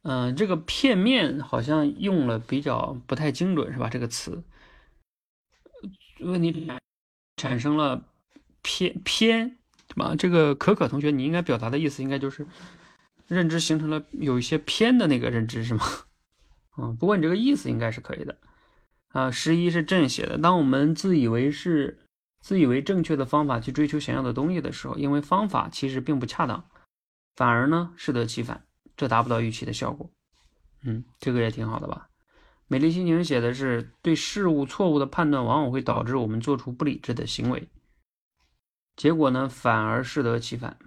[0.02, 3.88] 嗯，这个片面好像用了比较不太精准，是吧？
[3.88, 4.42] 这个词，
[6.18, 6.50] 问题
[7.40, 8.04] 产生了
[8.60, 9.56] 偏偏，
[9.88, 10.14] 对吧？
[10.14, 12.46] 这个可可同学，你应该表达的意思应该就是
[13.26, 15.82] 认知形成了有一些偏的那个认知，是吗？
[16.76, 18.36] 嗯，不过你这个意思应该是可以的。
[19.08, 20.36] 啊，十一是正写的。
[20.36, 21.98] 当我们自以为是、
[22.42, 26.62] 自以为正确的方法去追求想要的东西的时候，因为方法其实并不恰当，
[27.36, 28.66] 反而呢适得其反，
[28.98, 30.10] 这达不到预期的效果。
[30.82, 32.09] 嗯，这个也挺好的吧？
[32.70, 37.66] 美丽心情写的是对事物错误的判断，往往会导致我们做出不理智的行为，
[38.94, 40.78] 结果呢反而适得其反。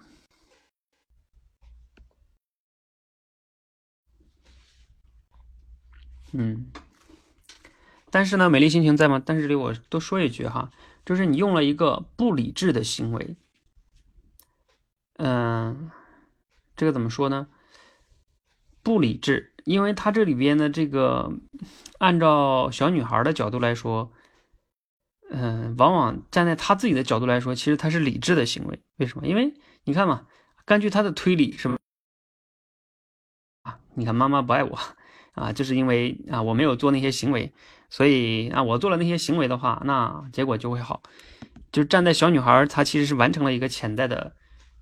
[6.32, 6.72] 嗯。
[8.10, 9.22] 但是呢，美丽心情在吗？
[9.24, 10.72] 但是这里我多说一句哈，
[11.06, 13.36] 就是你用了一个不理智的行为，
[15.18, 15.92] 嗯，
[16.78, 17.50] 这个怎么说呢？
[18.82, 21.32] 不理智，因为他这里边的这个，
[22.00, 24.12] 按照小女孩的角度来说，
[25.32, 28.80] 嗯，往往站在他自己的角度来说，其实他是理智的行为。
[28.98, 29.26] 为什么？
[29.26, 29.54] 因为
[29.86, 30.28] 你看嘛，
[30.66, 31.78] 根据他的推理，是吧？
[33.64, 34.78] 啊，你看妈妈不爱我
[35.34, 37.54] 啊，就是因为啊，我没有做那些行为。
[37.90, 41.02] 所以啊，我做了那些行为的话，那结果就会好。
[41.72, 44.36] 就站在小女孩，她其实是完成了一个潜在的，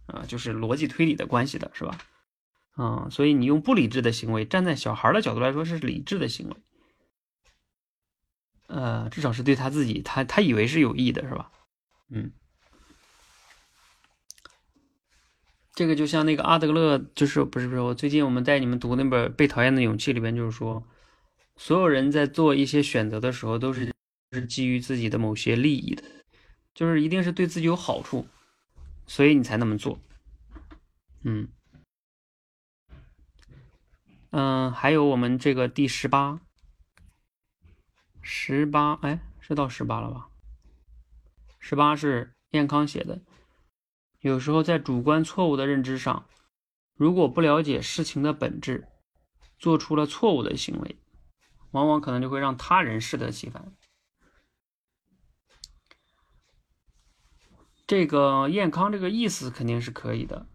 [0.08, 1.98] 啊，就是逻辑推理的关系的，是吧？
[2.78, 6.55] 嗯，所以你用不理智的行为，站在小孩的角度来说是理智的行为，
[8.67, 11.51] 呃，至少是对他自己，他他以为是有益的，是吧？
[12.09, 12.32] 嗯，
[15.74, 20.84] 这个就像那个阿德勒，就是不是不是，我最近我们带你们读那本《被讨厌的勇气》里边，就是说。
[21.57, 23.93] 所有人在做一些选择的时候，都是
[24.32, 26.01] 是基于自己的某些利益的，
[26.74, 28.26] 就是一定是对自己有好处，
[29.05, 29.99] 所以你才那么做。
[31.24, 31.47] 嗯
[34.32, 36.42] 嗯，还有我们这个第十八，
[38.22, 40.30] 十八，哎，是到十八了吧？
[41.60, 43.22] 十八是燕康写的。
[44.22, 46.28] 有时候在主观错误的认知上，
[46.96, 48.88] 如果不了解事情的本质，
[49.60, 50.98] 做出了错误的行为。
[51.72, 53.74] 往往可能就会让他人适得其反。
[57.88, 60.48] 这个燕康这个意思肯定是可以的，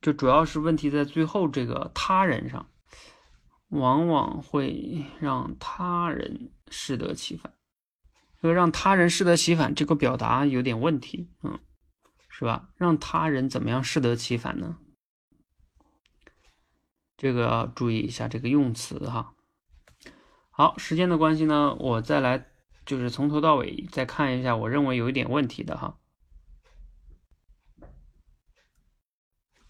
[0.00, 2.68] 就主要是问题在最后这个他人上，
[3.68, 7.52] 往往会让他人适得其反。
[8.40, 11.58] 这个让他人适得其反，这个表达有点问题，嗯，
[12.28, 12.68] 是吧？
[12.76, 14.76] 让他人怎么样适得其反呢？
[17.16, 19.34] 这个要注意一下这个用词哈。
[20.50, 22.46] 好，时间的关系呢，我再来
[22.84, 25.98] 就是从头到尾再看一下，我认为有一点问题的哈。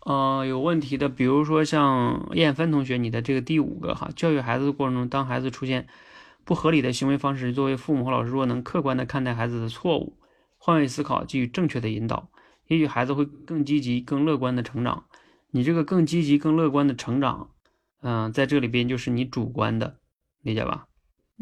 [0.06, 5.88] 呃，有问题的，比如说像燕芬同学，你的这个第五个哈，教育孩子的过程中，当孩子出现
[6.44, 10.16] 不合理的行为方式，作为父母和老师，若能客观的看待孩子的错误，
[10.58, 12.30] 换位思考，给予正确的引导，
[12.68, 15.06] 也许孩子会更积极、更乐观的成长。
[15.50, 17.50] 你这个更积极、更乐观的成长，
[18.00, 19.98] 嗯，在这里边就是你主观的。
[20.42, 20.86] 理解吧？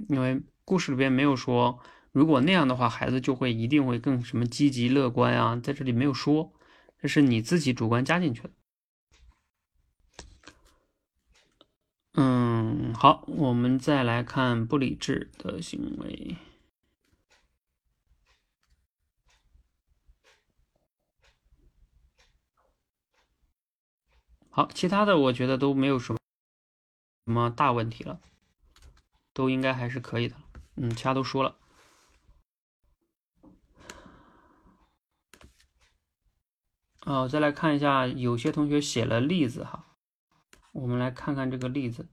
[0.09, 1.81] 因为故事里边没有说，
[2.13, 6.54] 如果那样的话，孩子就会一定会更什么积极乐观啊，在这里没有说，
[7.05, 8.51] 这是你自己主观加进去的。
[12.15, 16.37] 嗯，好，我们再来看不理智的行为。
[24.49, 26.19] 好，其他的我觉得都没有什么
[27.27, 28.19] 什么大问题了。
[29.35, 30.37] 都应该还是可以的，
[30.77, 31.55] 嗯，其他都说了。
[37.05, 39.85] 哦，再来看一下，有些同学写了例子哈，
[40.73, 42.07] 我们来看看这个例子。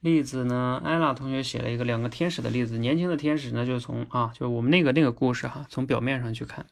[0.00, 2.76] 例子呢，艾拉同学写了一个两个天使的例子。
[2.76, 6.66] 年轻的天使呢，就从啊，就我们那个那个故事哈，从表面上去看。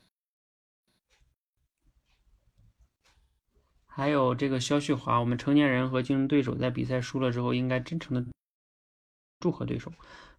[3.86, 8.30] 还有这个肖旭华，我们成年人和竞争对手在比赛输了之后，应该真诚的
[9.40, 9.90] 祝贺对手，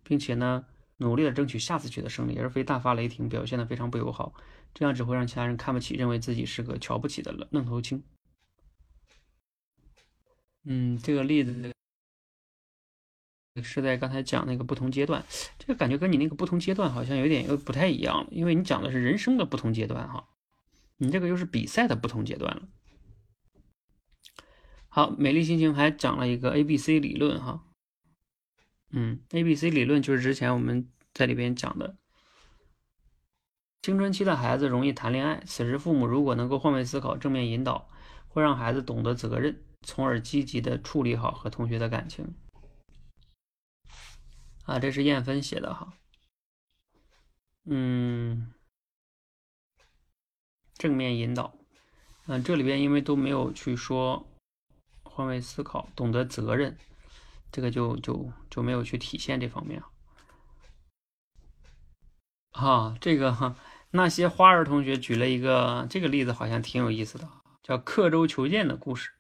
[0.03, 0.65] 并且呢，
[0.97, 4.33] 努力的争取下次取得胜利，而非大发雷霆，表现的非常不友好，
[4.73, 8.03] 这样只会让其他人看不起，认为自己是个瞧不起的愣头青。
[10.63, 11.73] 嗯，这个例子
[13.63, 15.25] 是在刚才讲那个不同阶段，
[15.57, 20.29] 这个感觉跟你那个不同阶段好像有点又不太一样了，因为你讲的是人生的不同阶段哈，
[20.97, 22.69] 你这个又是比赛的不同阶段了。
[24.87, 27.65] 好，美丽心情还讲了一个 A B C 理论哈，
[28.91, 31.97] 嗯，A B C 理论就是之前我们在里边讲的，
[33.81, 37.89] 青春期的孩子容易谈恋爱，此时父母如果能够换位思考、正面引导，
[38.27, 42.35] 会让孩子懂得责任，从而积极的处理好和同学的感情。
[44.65, 45.93] 啊，这是燕芬写的哈，
[47.65, 48.53] 嗯，
[50.75, 51.57] 正面引导，
[52.27, 54.27] 嗯，这里边因为都没有去说。
[55.03, 56.77] 换位思考，懂得责任，
[57.51, 59.81] 这个就就就没有去体现这方面
[62.51, 62.97] 啊。
[63.01, 63.55] 这个哈，
[63.91, 67.27] 那些花儿同学举了一个这个例子，好像挺有意思的，
[67.63, 69.11] 叫刻舟求剑的故事。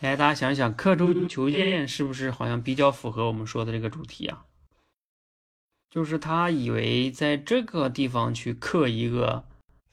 [0.00, 4.46] 哎，大家想想，刻舟求剑是不是好像比较符合我们说的这个主题啊？
[5.90, 9.44] 就是他以为在这个地方去刻一个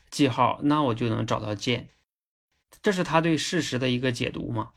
[0.10, 1.90] 记号，那我就能找到剑。
[2.82, 4.72] 这是他对事实的一个解读嘛？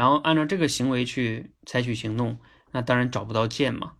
[0.00, 2.38] 然后按照这个行为去采取行动，
[2.70, 3.92] 那当然找不到剑嘛。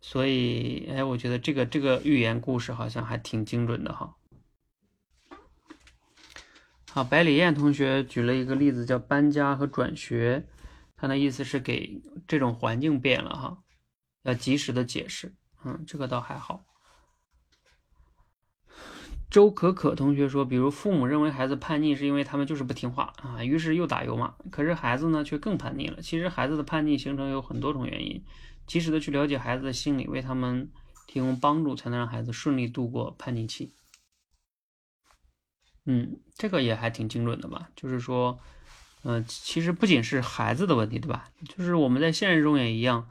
[0.00, 4.16] 所以，哎，我觉得这个这个寓言故事好像还挺精准的哈。
[6.90, 10.46] 好，百里燕同学举了一个例子，叫搬家和转学，
[10.96, 13.58] 他的意思是给这种环境变了哈，
[14.22, 15.34] 要及时的解释。
[15.66, 16.64] 嗯，这个倒还好。
[19.34, 24.32] 周可可同学说，比如父母认为孩子叛逆是因为他们就是不听话啊，于是又打又骂。
[24.48, 26.00] 可是孩子呢却更叛逆了。
[26.00, 28.22] 其实孩子的叛逆形成有很多种原因，
[28.64, 30.70] 及时的去了解孩子的心理，为他们
[31.08, 33.72] 提供帮助，才能让孩子顺利度过叛逆期。
[35.84, 37.70] 嗯，这个也还挺精准的吧？
[37.74, 38.38] 就是说，
[39.02, 41.28] 嗯，其实不仅是孩子的问题，对吧？
[41.48, 43.08] 就是我们在现实中也一样，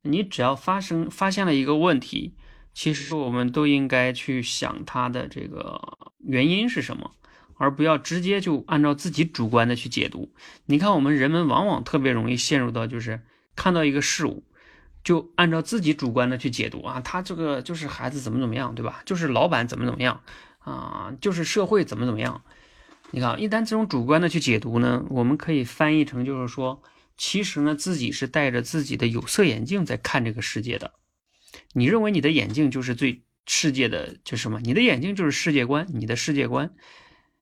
[0.00, 2.32] 你只要发生发现了一个问题。
[2.78, 7.10] 其实我们都应该去想它的这个原因是什么，
[7.56, 10.32] 而不要直接就按照自己主观的去解读。
[10.66, 13.20] 你看，我们人们往往特别容易陷入到就是
[13.56, 14.44] 看到一个事物，
[15.02, 19.02] 就按照自己主观的去解读啊，他这个就是孩子怎么怎么样，对吧？
[19.04, 20.20] 就是老板怎么怎么样
[20.60, 22.44] 啊，就是社会怎么怎么样。
[23.10, 26.80] 你看，一旦这种主观的去解读呢，我们可以翻译成就是说，
[27.16, 30.92] 其实呢自己是戴着自己的有色眼镜在看这个世界的。
[31.72, 34.60] 你认为你的眼镜就是最世界的，就是什么？
[34.60, 36.74] 你的眼镜就是世界观，你的世界观，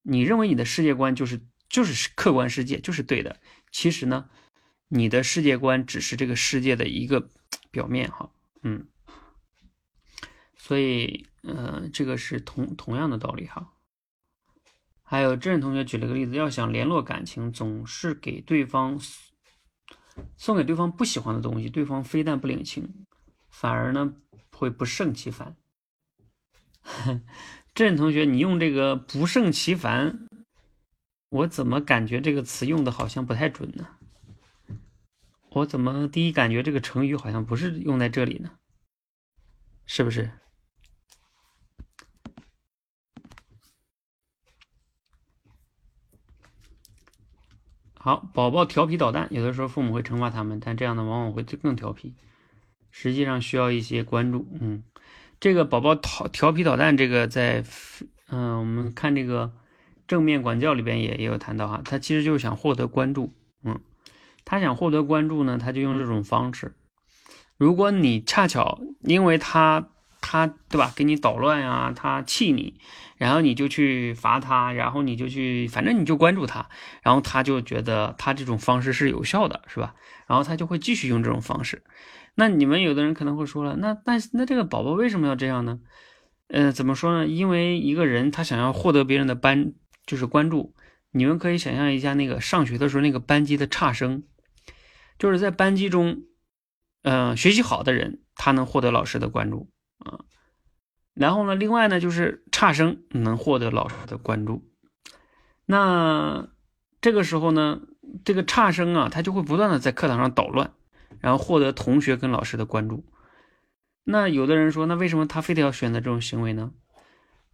[0.03, 3.41] 你认为你的世界观就是就是客观世界，就是对的。
[3.70, 4.29] 其实呢，
[4.89, 7.31] 你的世界观只是这个世界的一个
[7.70, 8.31] 表面，哈，
[8.62, 8.87] 嗯。
[10.57, 13.72] 所以，呃，这个是同同样的道理，哈。
[15.05, 19.01] 还有郑同学举了个例子，要想联络感情，总是给对方
[20.37, 23.06] 送给对方不喜欢的东西，对方非但不领情。
[23.59, 24.13] 反而呢
[24.53, 25.57] 会不胜其烦。
[27.75, 30.29] 郑同学，你用这个“不胜其烦”，
[31.31, 33.89] 我怎么感觉这个词用的好像不太准呢？
[35.49, 38.51] 我怎么第一感觉这个成语好像不是用在这里呢？
[39.87, 40.31] 是不是？
[47.95, 52.15] 好，宝宝调皮捣蛋，有的时候父母会惩罚他们，但这样的往往会更调皮。
[52.99, 54.82] 实际上需要一些关注，嗯，
[55.38, 57.62] 这个宝宝淘调皮捣蛋，这个在，
[58.30, 59.53] 嗯，我们看这个
[60.09, 63.78] 正面管教里边也也有谈到哈，他其实就是想获得关注，嗯，
[64.47, 66.74] 他想获得关注呢，他就用这种方式。
[67.59, 69.90] 如果你恰巧因为他
[70.22, 72.80] 他对吧，给你捣乱呀，他气你，
[73.18, 76.70] 然后你就去罚他，然后你就去，反正你就关注他，
[77.03, 79.94] 然后他就觉得他这种方式是有效的，是吧？
[80.26, 81.82] 然后他就会继续用这种方式。
[82.39, 85.80] 那你们有的人可能会说了，那那那这个宝宝为什么要这样呢？
[86.49, 87.26] 呃，怎么说呢？
[87.26, 89.72] 因为一个人他想要获得别人的班
[90.05, 90.74] 就是关注，
[91.12, 94.22] 你们可以想象一下那个上学的时候那个班级的差生，
[95.18, 96.24] 就是在班级中，
[97.03, 100.20] 嗯，学习好的人他能获得老师的关注啊，
[101.14, 104.62] 然后呢，另外呢就是差生能获得老师的关注，
[105.64, 106.49] 那
[107.01, 107.80] 这个时候呢，
[108.24, 110.74] 这个差生啊，他就会不断的在课堂上捣乱。
[111.27, 113.05] 然后获得同学跟老师的关注。
[114.05, 116.72] 那有的人说，那为什么他非得要选择这种行为呢？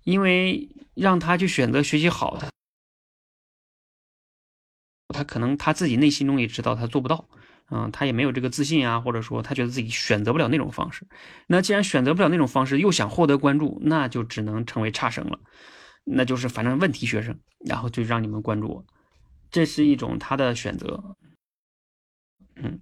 [0.05, 2.51] 因为让他去选择学习好的，
[5.09, 7.27] 他可能他自己内心中也知道他做不到，
[7.71, 11.07] 嗯，他也没有这个自信啊，或者说他觉得自己选择不了那种方式。
[11.47, 15.41] 那既然选择不了那种方式，又想获得关注，那就只能成为差生了，
[16.05, 18.85] 那就是反正问题学生，然后就让你们关注我，
[19.51, 21.17] 这是一种他的选择，
[22.57, 22.79] 嗯。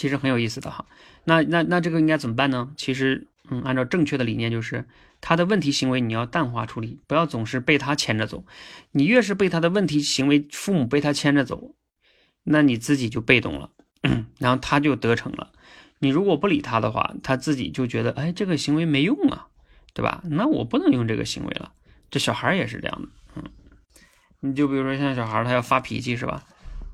[0.00, 0.86] 其实很有意思的哈，
[1.24, 2.72] 那那那这个应该怎么办呢？
[2.74, 4.86] 其实，嗯，按照正确的理念，就是
[5.20, 8.46] 他的问题行为你要淡化处理，不要总是被他牵着走。
[8.92, 11.74] 你越是被他的问题行为，父母被他牵着走，
[12.44, 13.68] 那你自己就被动了，
[14.38, 15.52] 然后他就得逞了。
[15.98, 19.48] 你如果不理他的话，他自己就觉得，哎，这个行为没用啊，
[19.92, 20.22] 对吧？
[20.24, 21.72] 那我不能用这个行为了。
[22.10, 23.44] 这小孩也是这样的，嗯，
[24.40, 26.42] 你就比如说像小孩，他要发脾气是吧？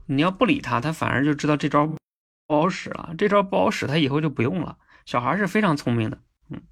[0.07, 1.89] 你要不理他，他反而就知道这招。
[2.47, 4.79] 不好使了，这招不好使，他以后就不用了。
[5.05, 6.19] 小孩是非常聪明的，
[6.51, 6.63] 嗯。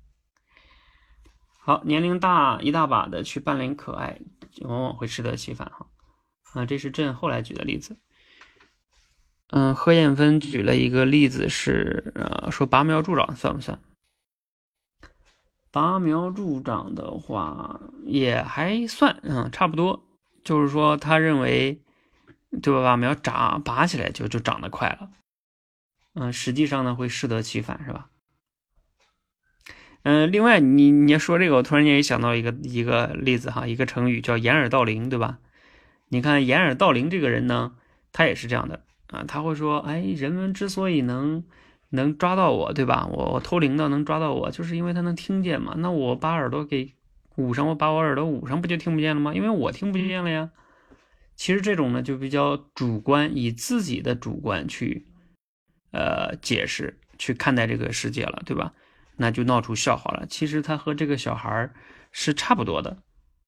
[1.59, 4.21] 好，年龄大一大把的去扮脸可爱，
[4.63, 5.87] 往往会适得其反哈。
[6.53, 7.97] 啊，这是朕后来举的例子。
[9.49, 13.79] 嗯，何艳芬举了一个例子是，呃，说拔苗助长算不算？
[15.71, 20.05] 拔苗助长的话也还算，嗯，差不多。
[20.45, 21.83] 就是说，他认为，
[22.63, 22.83] 对吧？
[22.83, 25.11] 把苗长拔起来就就长得快了。
[26.15, 28.09] 嗯，实际上呢会适得其反，是吧？
[30.03, 35.39] 嗯，另外你你要说这个，我突然间也想到一个一个例子哈，一个成语叫掩耳盗铃，对吧？
[36.09, 37.75] 你看掩耳盗铃这个人呢，
[38.13, 41.43] 他也是这样的啊，他会说，哎，人们之所以能
[41.89, 43.09] 能抓到我，对吧？
[43.11, 45.75] 我我偷铃铛能抓到我，就是因为他能听见嘛。
[45.79, 46.93] 那我把耳朵给
[47.37, 49.35] 捂上，我把我耳朵捂上，不就听不见了吗？
[49.35, 50.51] 因为我听不见了呀。
[51.35, 55.07] 其实这种呢就比较主观，以自己的主观去。
[55.95, 58.73] 呃，解释去看待这个世界了，对吧？
[59.17, 60.27] 那就闹出笑话了。
[60.27, 61.71] 其实他和这个小孩
[62.11, 62.99] 是差不多的，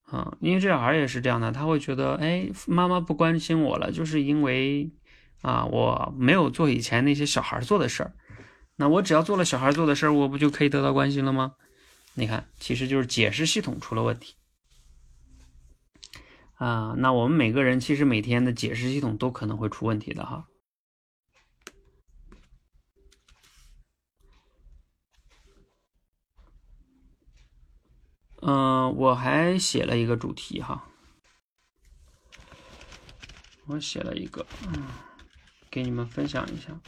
[0.05, 4.89] 啊，因为这小孩也是这样的，他会觉得，哎，妈妈不关心我了，就是因为
[5.43, 8.13] 啊，我没有做以前那些小孩做的事儿。
[8.77, 11.55] 那我只要做了小孩做的事儿，我不就可以得到关心了吗？
[12.15, 14.35] 你看，其实就是解释系统出了问题
[16.55, 16.95] 啊。
[16.97, 20.45] 那我们每个人其实每天的解释系统都可能会出问题的哈。
[28.49, 30.85] 嗯，我还写了一个主题哈，
[33.67, 34.85] 我写了一个，嗯，
[35.69, 36.79] 给你们分享一下，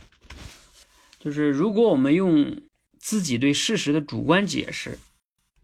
[1.19, 2.63] 就是如果我们用
[3.01, 5.01] 自己对事实的主观解释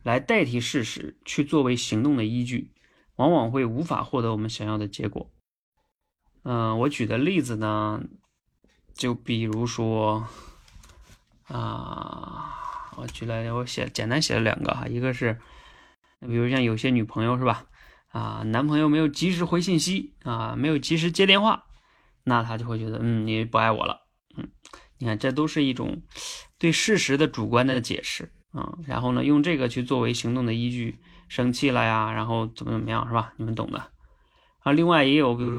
[0.02, 2.72] 来代替事实去作为行动的依据，
[3.14, 5.30] 往往会无法获得我们想要的结果。
[6.42, 8.02] 嗯，我举的例子呢，
[8.94, 10.26] 就比如说，
[11.44, 15.38] 啊，我举了，我写简单写了两个哈，一个是。
[16.26, 17.66] 比如像有些女朋友是吧？
[18.08, 21.64] 啊，男朋友没有及时回信息啊，没有及时接电话，
[22.22, 24.06] 那她就会觉得，嗯，你不爱我了。
[24.36, 24.48] 嗯，
[24.98, 26.02] 你看，这都是一种
[26.58, 28.78] 对事实的主观的解释啊。
[28.86, 33.32] 然后呢，用这个去作为行动的依据，生气了呀，然后怎么怎么样是吧？
[33.36, 33.90] 你们懂的。
[34.60, 35.58] 啊，另外也有，比如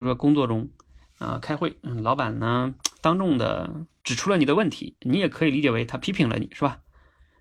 [0.00, 0.70] 说工作中
[1.18, 6.80] 啊，开会，嗯，老板呢当众的指出了你的问题，你也可以理解为他批评了你是吧？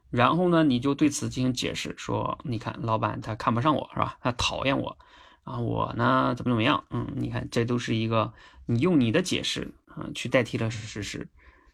[0.09, 4.17] 然后呢，你就对此进行解释，说，你看，老板他看不上我是吧？
[4.21, 4.97] 他讨厌我，
[5.43, 6.83] 啊，我呢怎么怎么样？
[6.91, 8.33] 嗯，你看，这都是一个
[8.65, 11.27] 你用你的解释啊去代替了事实，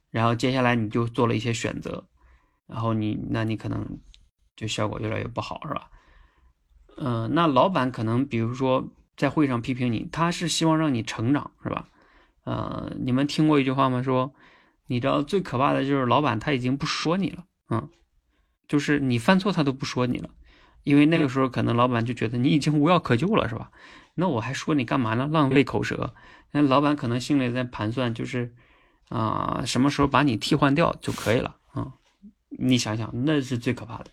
[0.10, 2.08] 然后接下来你就做了一些选择，
[2.66, 4.00] 然后你，那你可能
[4.56, 5.90] 就效果越来越不好，是吧？
[6.98, 11.88] 嗯，那老板可能比如说在会上批评你，他是希望让你成长，是吧？
[12.46, 14.02] 呃，你们听过一句话吗？
[14.02, 14.34] 说，
[14.88, 17.90] 你知道最可怕的就是老板他已经不说你了，嗯。
[18.74, 20.32] 就是你犯错，他都不说你了，
[20.82, 23.70] 因为那个时候可能老板就觉得你已经无药可救了，是吧？
[24.16, 25.30] 那我还说你干嘛呢？
[25.32, 26.16] 浪费口舌。
[26.50, 28.56] 那老板可能心里在盘算，就是
[29.10, 31.94] 啊，什么时候把你替换掉就可以了啊？
[32.50, 34.08] 你想想，那是最可怕的。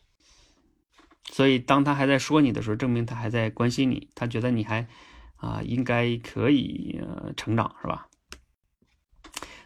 [1.31, 4.87] 所以当他还在说你的时候，证明他还在关心你，他觉得你还
[5.37, 7.01] 啊应该可以
[7.35, 8.09] 成长，是吧？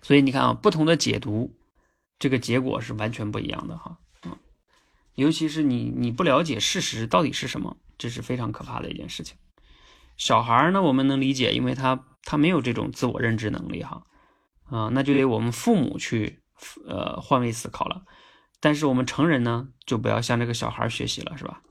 [0.02, 1.52] 所以你看啊，不同的解读，
[2.20, 3.98] 这个结果是完全不一样的哈。
[5.14, 9.36] 尤其是你，你不了解事实到底是什么，这是非常可怕的一件事情。
[10.16, 14.02] 小孩儿呢，我们能理解，因为他他没有这种自我认知能力哈，
[14.64, 16.40] 啊，那就得我们父母去
[16.86, 18.04] 呃换位思考了。
[18.60, 21.62] 但是我们成人呢，就不要向这个小孩学习了，是吧？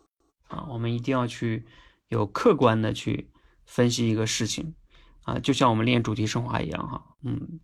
[0.48, 1.66] 啊，我们一定要去
[2.10, 3.32] 有客观的去
[3.66, 4.76] 分析一个事情，
[5.24, 7.60] 啊，就像我们练主题升华一样哈，嗯，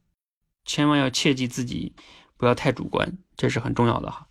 [0.65, 1.95] 千万要切记自己
[2.37, 4.28] 不要太主观，这是很重要的哈。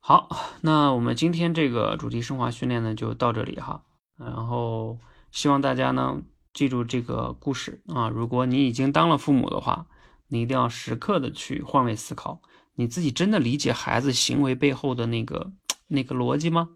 [0.00, 0.28] 好，
[0.62, 3.84] 那我们今天这个主题升华训练呢就到这里哈，
[4.16, 4.98] 然后
[5.30, 6.22] 希望大家呢
[6.52, 9.86] 记住这个故事啊，如果你已经当了父母的话，
[10.28, 12.40] 你一定要时刻的去换位思考，
[12.74, 15.52] 你自己真的理解孩子行为背后的那个
[15.86, 16.70] 那个逻辑吗？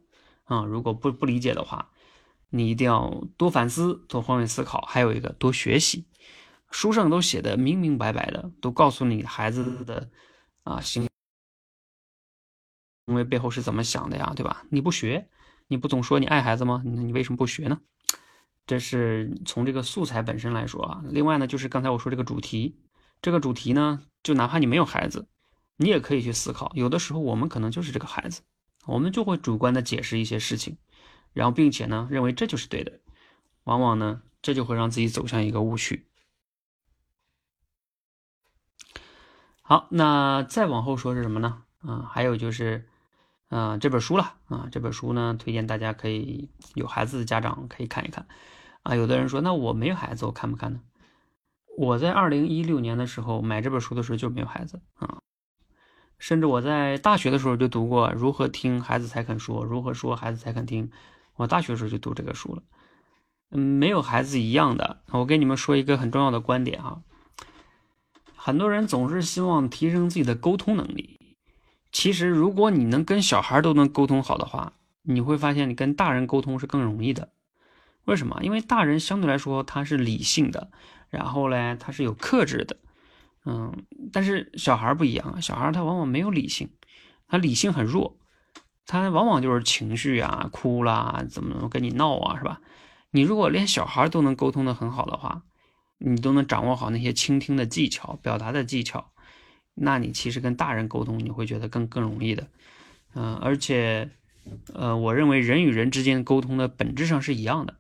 [0.44, 1.90] 啊，如果不不理解的话。
[2.50, 6.06] 你一定要多反思，多换位思考，还有一个多学习。
[6.70, 10.08] 书上都写的明明白白的，都告诉你孩子的
[10.62, 11.08] 啊行
[13.06, 14.64] 因为背后是怎么想的呀，对吧？
[14.70, 15.28] 你不学，
[15.68, 16.82] 你不总说你爱孩子吗？
[16.84, 17.80] 那你为什么不学呢？
[18.66, 21.02] 这是从这个素材本身来说啊。
[21.10, 22.80] 另外呢，就是刚才我说这个主题，
[23.20, 25.28] 这个主题呢，就哪怕你没有孩子，
[25.76, 26.72] 你也可以去思考。
[26.74, 28.42] 有的时候我们可能就是这个孩子，
[28.86, 30.78] 我们就会主观的解释一些事情。
[31.34, 33.00] 然后，并且呢，认为这就是对的，
[33.64, 36.06] 往往呢，这就会让自己走向一个误区。
[39.62, 41.64] 好，那再往后说是什么呢？
[41.80, 42.88] 啊，还有就是，
[43.48, 48.26] 啊，这本书了啊，这本书呢，推荐大家可以有孩子的家长可以看一看。
[48.82, 50.80] 啊，有的人说，那我没有孩子，我看不看呢？
[51.76, 55.18] 我在二零一六年的时候买这本书的时候就没有孩子啊，
[56.18, 60.90] 甚至我在大学的时候就读过《如何听孩子才肯说》，如何说孩子才肯听。
[61.34, 62.62] 我大学时候就读这个书了，
[63.50, 65.02] 嗯，没有孩子一样的。
[65.10, 67.02] 我跟你们说一个很重要的观点哈，
[68.36, 71.13] 很多人总是希望提升自己的沟通能力。
[71.94, 74.72] 其实，如果你能跟小孩都能沟通好的话，
[75.02, 77.28] 你会发现你跟大人沟通是更容易的。
[78.04, 78.40] 为什么？
[78.42, 80.72] 因为大人相对来说他是理性的，
[81.08, 82.76] 然后呢，他是有克制的，
[83.46, 86.68] 嗯，但是小孩不一样，小孩他往往没有理性，
[87.28, 88.18] 他理性很弱。
[88.86, 92.60] 他往往就是情绪啊，哭啦，怎么跟你闹啊，是吧？
[93.12, 95.42] 你如果连小孩都能沟通的很好的话，
[95.98, 99.12] 你都能掌握好那些倾听的技巧、表达的技巧，
[99.74, 102.48] 那你其实跟大人沟通，你会觉得更更容易的。
[103.14, 104.10] 嗯，而且，
[104.72, 107.76] 呃，我认为人与人之间沟通的本质上是一样的，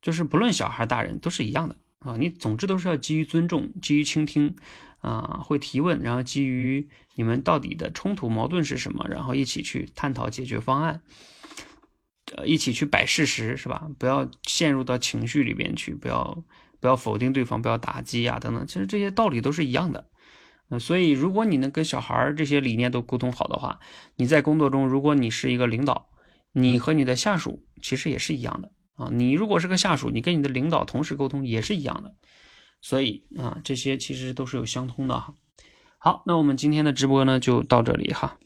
[0.00, 2.16] 就是不论小孩大人都是一样的啊。
[2.16, 4.56] 你总之都是要基于尊重，基于倾听。
[5.02, 11.02] 啊，会提问，然后基于你们到底的冲突矛盾是什么，然后一起去探讨解决方案，
[12.36, 13.90] 呃，一起去摆事实，是吧？
[13.98, 16.44] 不要陷入到情绪里边去，不要
[16.78, 18.64] 不要否定对方，不要打击呀，等等。
[18.64, 20.06] 其实这些道理都是一样的。
[20.78, 23.80] 所以如果你能跟小孩儿这些理念都沟通好的话，
[24.16, 26.08] 你在工作中，如果你是一个领导，
[26.52, 29.10] 你和你的下属其实也是一样的啊。
[29.12, 32.14] 你如果是个下属，你跟你的领导同时沟通也是一样的。
[32.80, 35.34] 所以啊，这些其实都是有相通的哈。
[35.98, 38.38] 好，那我们今天的直播呢就到这里哈。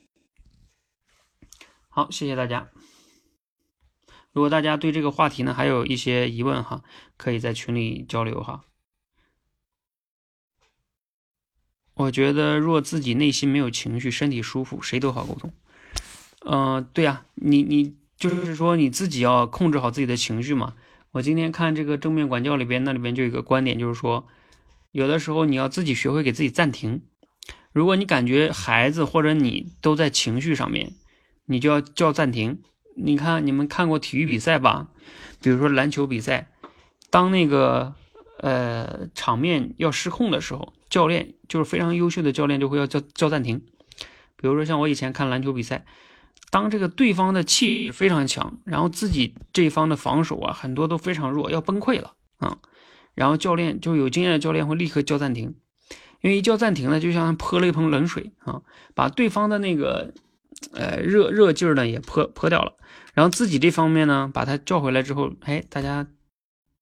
[1.88, 2.68] 好，谢谢大家。
[4.32, 6.82] 如果大家对这个话题呢还有一些疑问哈，
[7.16, 8.65] 可以在群里交流哈。
[11.96, 15.50] 我觉得若自己内心没有情绪，身体舒服，谁都好沟通。
[16.44, 20.74] 嗯，对呀，你你就是说你自己要控制好自己的情绪嘛。
[21.12, 24.28] 我今天看这个正面管教里边，那里边就有一个观点，就是说，
[24.92, 27.02] 有的时候你要自己学会给自己暂停。
[27.72, 30.92] 如果你感觉孩子或者你都在情绪上面，
[31.46, 32.60] 你就要叫暂停。
[32.94, 34.88] 你看，你们看过体育比赛吧？
[35.40, 36.50] 比如说篮球比赛，
[37.08, 37.94] 当那个
[38.38, 43.62] 呃场面要失控的时候，教练就是非常优秀的教练就会要叫叫暂停。
[44.36, 45.84] 比如说像我以前看篮球比赛。
[46.48, 52.58] 当这个对方的气非常强，然后自己这方的防守啊，很多都非常弱，要崩溃了啊，
[53.14, 55.56] 然后教练就有经验的教练会立刻叫暂停，
[56.20, 58.62] 因为一叫暂停呢，就像泼了一盆冷水啊，
[58.94, 60.14] 把对方的那个
[60.72, 62.74] 呃热热劲儿呢也泼泼掉了，
[63.12, 66.06] 然后自己这方面呢把他叫回来之后，哎，大家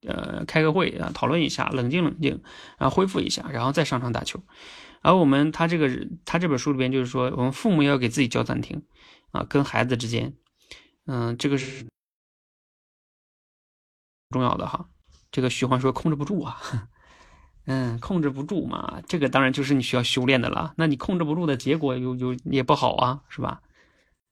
[0.07, 2.42] 呃开个会啊，讨论一下，冷静冷静，
[2.78, 4.40] 然后恢复一下，然后再上场打球。
[5.02, 8.82] 而我们他这个他这本书里边就是说，我们父母要给自己叫暂停。
[9.34, 10.32] 啊，跟孩子之间，
[11.07, 11.86] 嗯，这个是
[14.30, 14.88] 重要的哈。
[15.32, 16.62] 这个徐欢说控制不住啊，
[17.66, 20.72] 嗯，控制不住嘛，这个当然就是你需要修炼的了。
[20.76, 23.61] 那你控制不住的结果，有有也不好啊，是吧？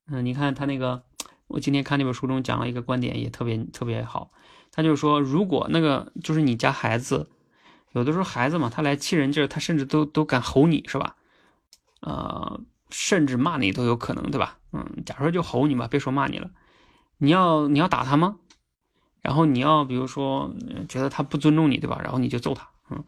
[0.06, 1.02] 嗯，你看他那个，
[1.48, 4.30] 我今天看那本书中讲了一个观点，也特别特别好。
[4.72, 7.30] 他就说，如果那个就是你家孩子，
[7.92, 11.14] 有的时候孩子嘛，他来气人劲儿，他甚至都都敢吼你，是吧？
[12.00, 12.60] 呃。
[12.94, 14.58] 甚至骂你都有可能，对吧？
[14.70, 16.50] 嗯，假如说就吼你吧，别说骂你了，
[17.16, 18.36] 你要你要打他吗？
[19.22, 20.54] 然后你要比如说
[20.90, 21.98] 觉得他不尊重你，对吧？
[22.04, 23.02] 然后你就揍他，嗯，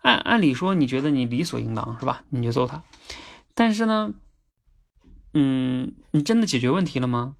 [0.00, 2.22] 按按理说你觉得你理所应当是吧？
[2.28, 2.84] 你就揍他，
[3.52, 4.14] 但是呢，
[5.34, 7.34] 嗯，你真的解决问题了吗？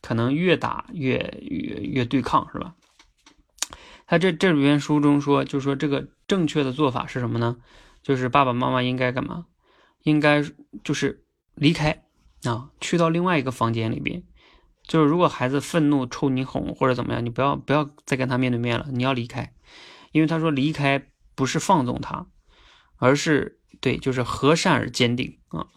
[0.00, 2.76] 可能越打越越越对抗是吧？
[4.10, 7.58] 他这这里边书中说，就说这个正确的做法是什么呢？
[8.02, 9.46] 就是爸爸妈妈应该干嘛？
[10.02, 10.42] 应该
[10.82, 11.22] 就是
[11.54, 12.02] 离开
[12.42, 14.24] 啊，去到另外一个房间里边。
[14.82, 19.54] 就是如果孩子愤怒、抽你哄或者怎么样，你不要不要再跟他面对面了，你要离开，
[20.10, 21.06] 因为他说离开
[21.36, 22.26] 不是放纵他，
[22.96, 25.68] 而是对，就是和善而坚定啊。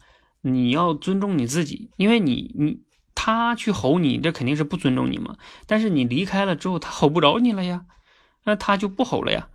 [0.42, 2.82] 你要尊重你自己，因为你你
[3.14, 5.38] 他去吼你，这肯定是不尊重你嘛。
[5.68, 7.86] 但是你离开了之后，他吼不着你了呀，
[8.44, 9.50] 那他就不吼了呀。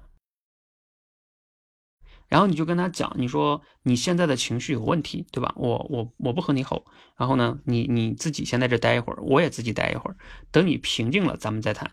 [2.29, 5.55] 然后你就跟他讲，你说你现在的情绪有问题，对吧？
[5.57, 6.85] 我我我不和你吼，
[7.17, 10.17] 然后呢，你你自己先在这待一会儿，我也自己待一会儿，
[10.51, 11.91] 等你平静了，咱们再谈。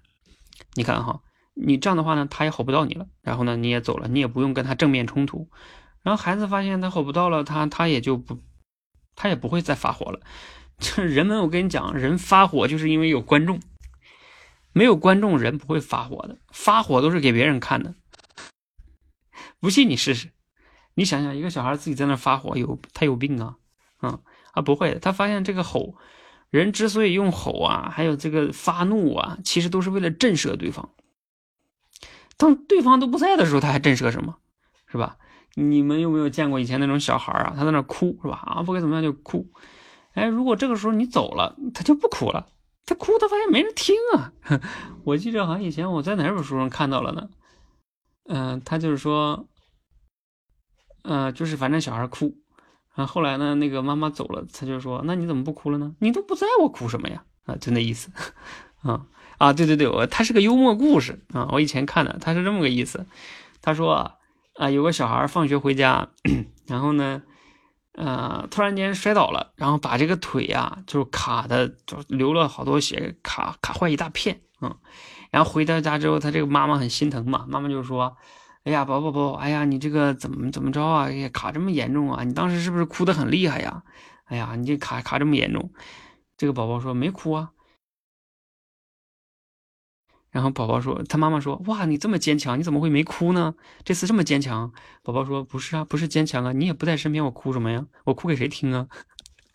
[0.74, 1.22] 你看哈，
[1.54, 5.50] 你这样的话呢，他也吼不到你了，然后呢，你也走了，你也不用跟他正面冲突。
[6.04, 8.38] 然后孩子发现他吼不到了，他他也就不，
[9.16, 10.20] 他也不会再发火了。
[10.78, 13.62] 这人们，我跟你讲，人发火就是因为有观众，
[14.78, 17.96] 没有观众，人不会发火的，发火都是给别人看的。
[19.62, 20.32] 不信你试试，
[20.96, 23.56] 你想想，一个小孩自己在那发火，有他有病啊？
[24.00, 24.20] 啊
[24.52, 25.96] 啊，不会的，他发现这个吼，
[26.50, 30.90] 人之所以用吼啊，还有这个发怒啊，其实都是为了震慑对方。
[32.36, 34.36] 当对方都不在的时候，他还震慑什么？
[34.88, 35.18] 是吧？
[35.54, 37.54] 你们有没有见过以前那种小孩啊？
[37.56, 38.44] 他在那哭是吧？
[38.46, 39.50] 啊，不该怎么样就哭。
[40.16, 42.48] 哎，如果这个时候你走了，他就不哭了。
[42.86, 44.34] 他哭，他发现没人听啊。
[45.04, 47.30] 我记得好像以前我在哪本书上看到了呢。
[48.26, 49.48] 嗯，他就是说。
[51.08, 52.36] 嗯，就是反正小孩哭，
[52.96, 55.94] 然后后来呢，那个妈妈走了，他就说：“那你怎么不哭了呢？
[56.00, 58.10] 你都不在我哭什么呀？”啊，就那意思，
[58.82, 59.06] 啊
[59.38, 63.06] 啊，对对对，我他是个幽默故事啊，我以前看的，他是这么个意思。
[63.62, 64.18] 他说
[64.56, 66.10] 啊，有个小孩放学回家，
[66.66, 67.22] 然后呢，
[67.96, 74.76] 呃，突然间摔倒了，然后把这个腿呀，就卡的就流了好多血，卡卡坏一大片，嗯，
[75.32, 78.16] 然后回到家之后，他这个妈妈很心疼嘛，妈妈就说。
[78.66, 81.06] 哎呀，宝宝宝宝，哎呀，你这个怎么怎么着啊？
[81.08, 82.24] 哎，卡这么严重啊？
[82.24, 83.84] 你当时是不是哭的很厉害呀？
[84.26, 85.72] 哎呀，你这卡卡这么严重，
[86.36, 87.52] 这个宝宝说没哭啊。
[90.36, 93.56] 然后宝宝说，他妈妈说，哇，你这么坚强，你怎么会没哭呢？
[93.86, 94.74] 这次这么坚强。
[95.02, 97.86] 宝宝说，不是啊，不是坚强啊，你也不在身边，我哭什么呀？
[98.04, 98.88] 我哭给谁听啊？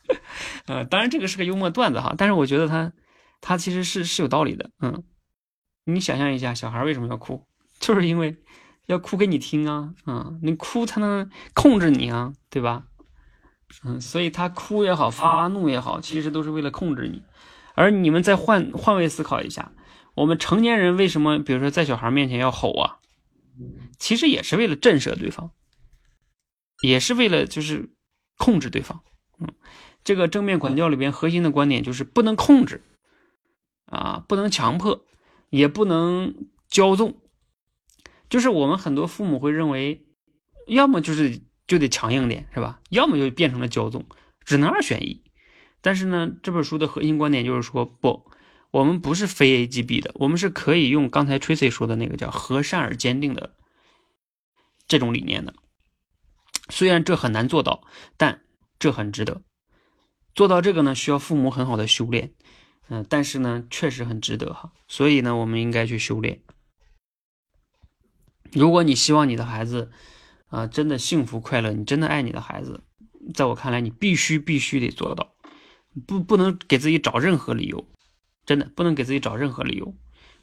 [0.64, 2.94] 呃，当然这个是个幽默段子哈，但是我觉得他
[3.42, 4.70] 他其实是是有道理的。
[4.80, 5.04] 嗯，
[5.84, 7.44] 你想象一下，小孩为什么要哭？
[7.78, 8.36] 就是因为。
[8.86, 12.86] 要哭给你听啊，嗯，你哭才能控制你啊，对吧？
[13.84, 17.22] 嗯，所以他哭也好，发怒也好，其实都是为了控制你。
[17.76, 19.70] 而你们再换换位思考一下，
[20.14, 22.98] 我们成年人为什么，比如说在小孩面前要吼啊？
[23.98, 25.50] 其实也是为了震慑对方，
[26.82, 27.90] 也是为了就是
[28.36, 29.02] 控制对方。
[29.38, 29.52] 嗯，
[30.02, 32.82] 这个正面管教里边核心的观点就是不能控制，
[33.86, 35.04] 啊，不能强迫，
[35.50, 36.34] 也不能
[36.70, 37.20] 骄纵。
[38.30, 40.06] 就是我们很多父母会认为，
[40.66, 42.80] 要么就是就得强硬点，是吧？
[42.88, 44.06] 要么就变成了骄纵，
[44.44, 45.22] 只能二选一。
[45.82, 48.30] 但是呢，这本书的核心观点就是说，不，
[48.70, 53.56] 我们不是非 A、G、B 的，我们是可以用刚才 Tracy 说的那个叫和善而坚定的
[54.86, 55.54] 这种理念的。
[56.68, 57.82] 虽然这很难做到，
[58.16, 58.42] 但
[58.78, 59.42] 这很值得。
[60.34, 62.32] 做到这个呢，需要父母很好的修炼，
[62.88, 64.72] 嗯，但是呢，确实很值得哈。
[64.86, 66.40] 所以呢，我们应该去修炼。
[68.52, 69.90] 如果你希望你的孩子，
[70.46, 72.84] 啊，真的幸福快乐，你真的爱你的孩子，
[73.34, 75.34] 在我看来，你必须必须得做到，
[76.06, 77.84] 不不能给自己找任何理由，
[78.50, 79.94] 真的不能给自己找任何理由，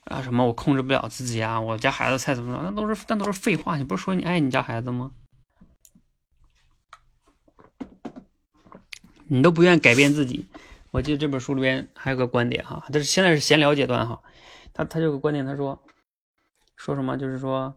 [0.06, 5.12] 啊，什么我控制不了自己啊，我家孩子菜怎么着，那都是那都是废话，你不是说你爱你家孩子吗？
[9.28, 10.48] 你都不愿改变自己，
[10.92, 14.24] 我记得这本书里边还有个观点哈，但是现在是闲聊阶段哈，
[14.74, 15.84] 他他这个观点他说，
[16.78, 17.76] 说什么就是说。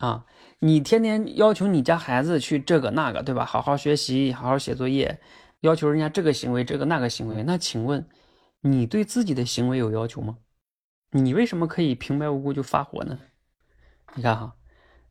[0.00, 0.24] 啊，
[0.60, 3.44] 你天天要求你家孩子去这个那个，对吧？
[3.44, 5.20] 好好学习，好好写作业，
[5.60, 7.42] 要求人家这个行为，这个那个行为。
[7.42, 8.08] 那请问，
[8.62, 10.38] 你对自己的行为有要求吗？
[11.12, 13.18] 你为什么可以平白无故就发火呢？
[14.14, 14.56] 你看哈，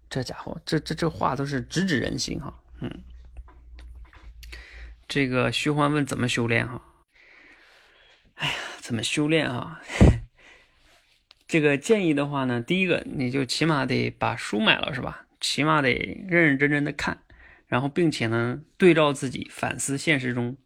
[0.10, 2.62] 这家伙，这这这话都是直指人心哈。
[2.82, 3.04] 嗯，
[5.08, 6.82] 这个虚幻问怎么修炼哈？
[8.36, 9.82] 哎呀，怎么修炼啊？
[11.48, 15.26] 这个建议的话呢，第一个你就起码得把书买了，是吧？
[15.42, 15.94] 起码得
[16.28, 17.24] 认认真真的看，
[17.66, 20.58] 然后并且呢对照自己反思现实中，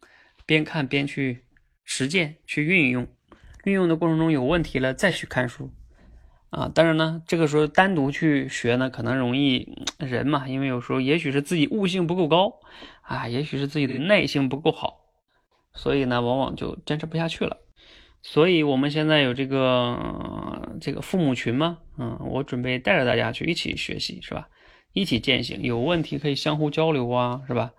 [0.44, 1.43] 边看边去
[1.84, 3.06] 实践去运用，
[3.64, 5.70] 运用的过程中有问题了再去看书
[6.50, 6.68] 啊。
[6.74, 12.60] 当然呢，这个时候单独去学呢，可能容易人嘛，因为有时候也许是自己悟性不够高
[13.02, 15.04] 啊，也许是自己的耐性不够好，
[15.74, 17.58] 所以呢往往就坚持不下去了。
[18.22, 24.48] 所以我们现在有这个这个父母群嘛，嗯，我准备带着大家去一起学习，是吧？
[24.94, 27.72] 一起践行，有问题可以相互交流啊，是吧？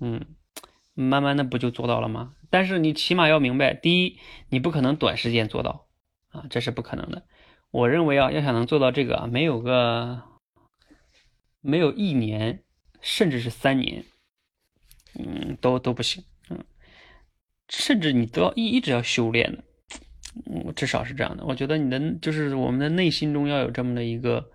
[0.00, 0.20] 嗯，
[0.94, 2.34] 慢慢的不就做到了吗？
[2.50, 4.18] 但是你起码要明白，第一，
[4.48, 5.88] 你不可能短时间做到
[6.30, 7.26] 啊，这是不可能的。
[7.70, 10.22] 我认为啊，要想能做到这个啊，没有个
[11.60, 12.62] 没有一年，
[13.00, 14.04] 甚至是三年，
[15.18, 16.64] 嗯，都都不行，嗯，
[17.68, 19.64] 甚至你都要一一直要修炼的。
[20.46, 21.44] 嗯，至少是这样的。
[21.44, 24.50] 我觉得你的就是我们的内心中要有这么的一个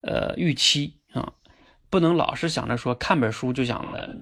[0.00, 1.34] 呃预期啊，
[1.88, 4.16] 不能老是想着说看本书就想着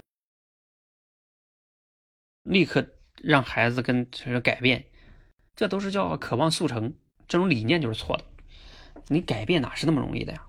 [2.50, 2.84] 立刻
[3.22, 4.84] 让孩子跟就是改变，
[5.54, 6.92] 这都是叫渴望速成，
[7.28, 8.24] 这种理念就是错的。
[9.06, 10.46] 你改变哪是那么容易的呀？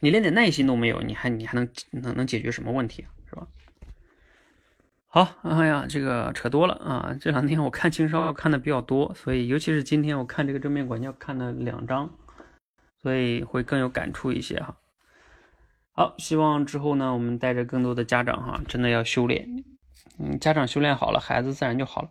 [0.00, 3.08] 你连点耐心都没有，你还你还能能能解决什么问题啊？
[3.28, 3.46] 是吧？
[5.08, 7.16] 好，哎呀，这个扯多了啊！
[7.20, 12.10] 这两天我看轻烧看的比较多，所以尤其是今天我看这个正面管教看了两章，
[13.02, 14.76] 所以会更有感触一些哈。
[15.92, 19.64] 好，希望之后呢，我们带着更多的家长哈，真的要修炼，
[20.18, 22.10] 嗯，家长修炼好了，孩子自然就好了。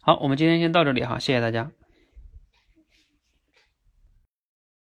[0.00, 1.70] 好，我们今天先到这里哈，谢谢大家。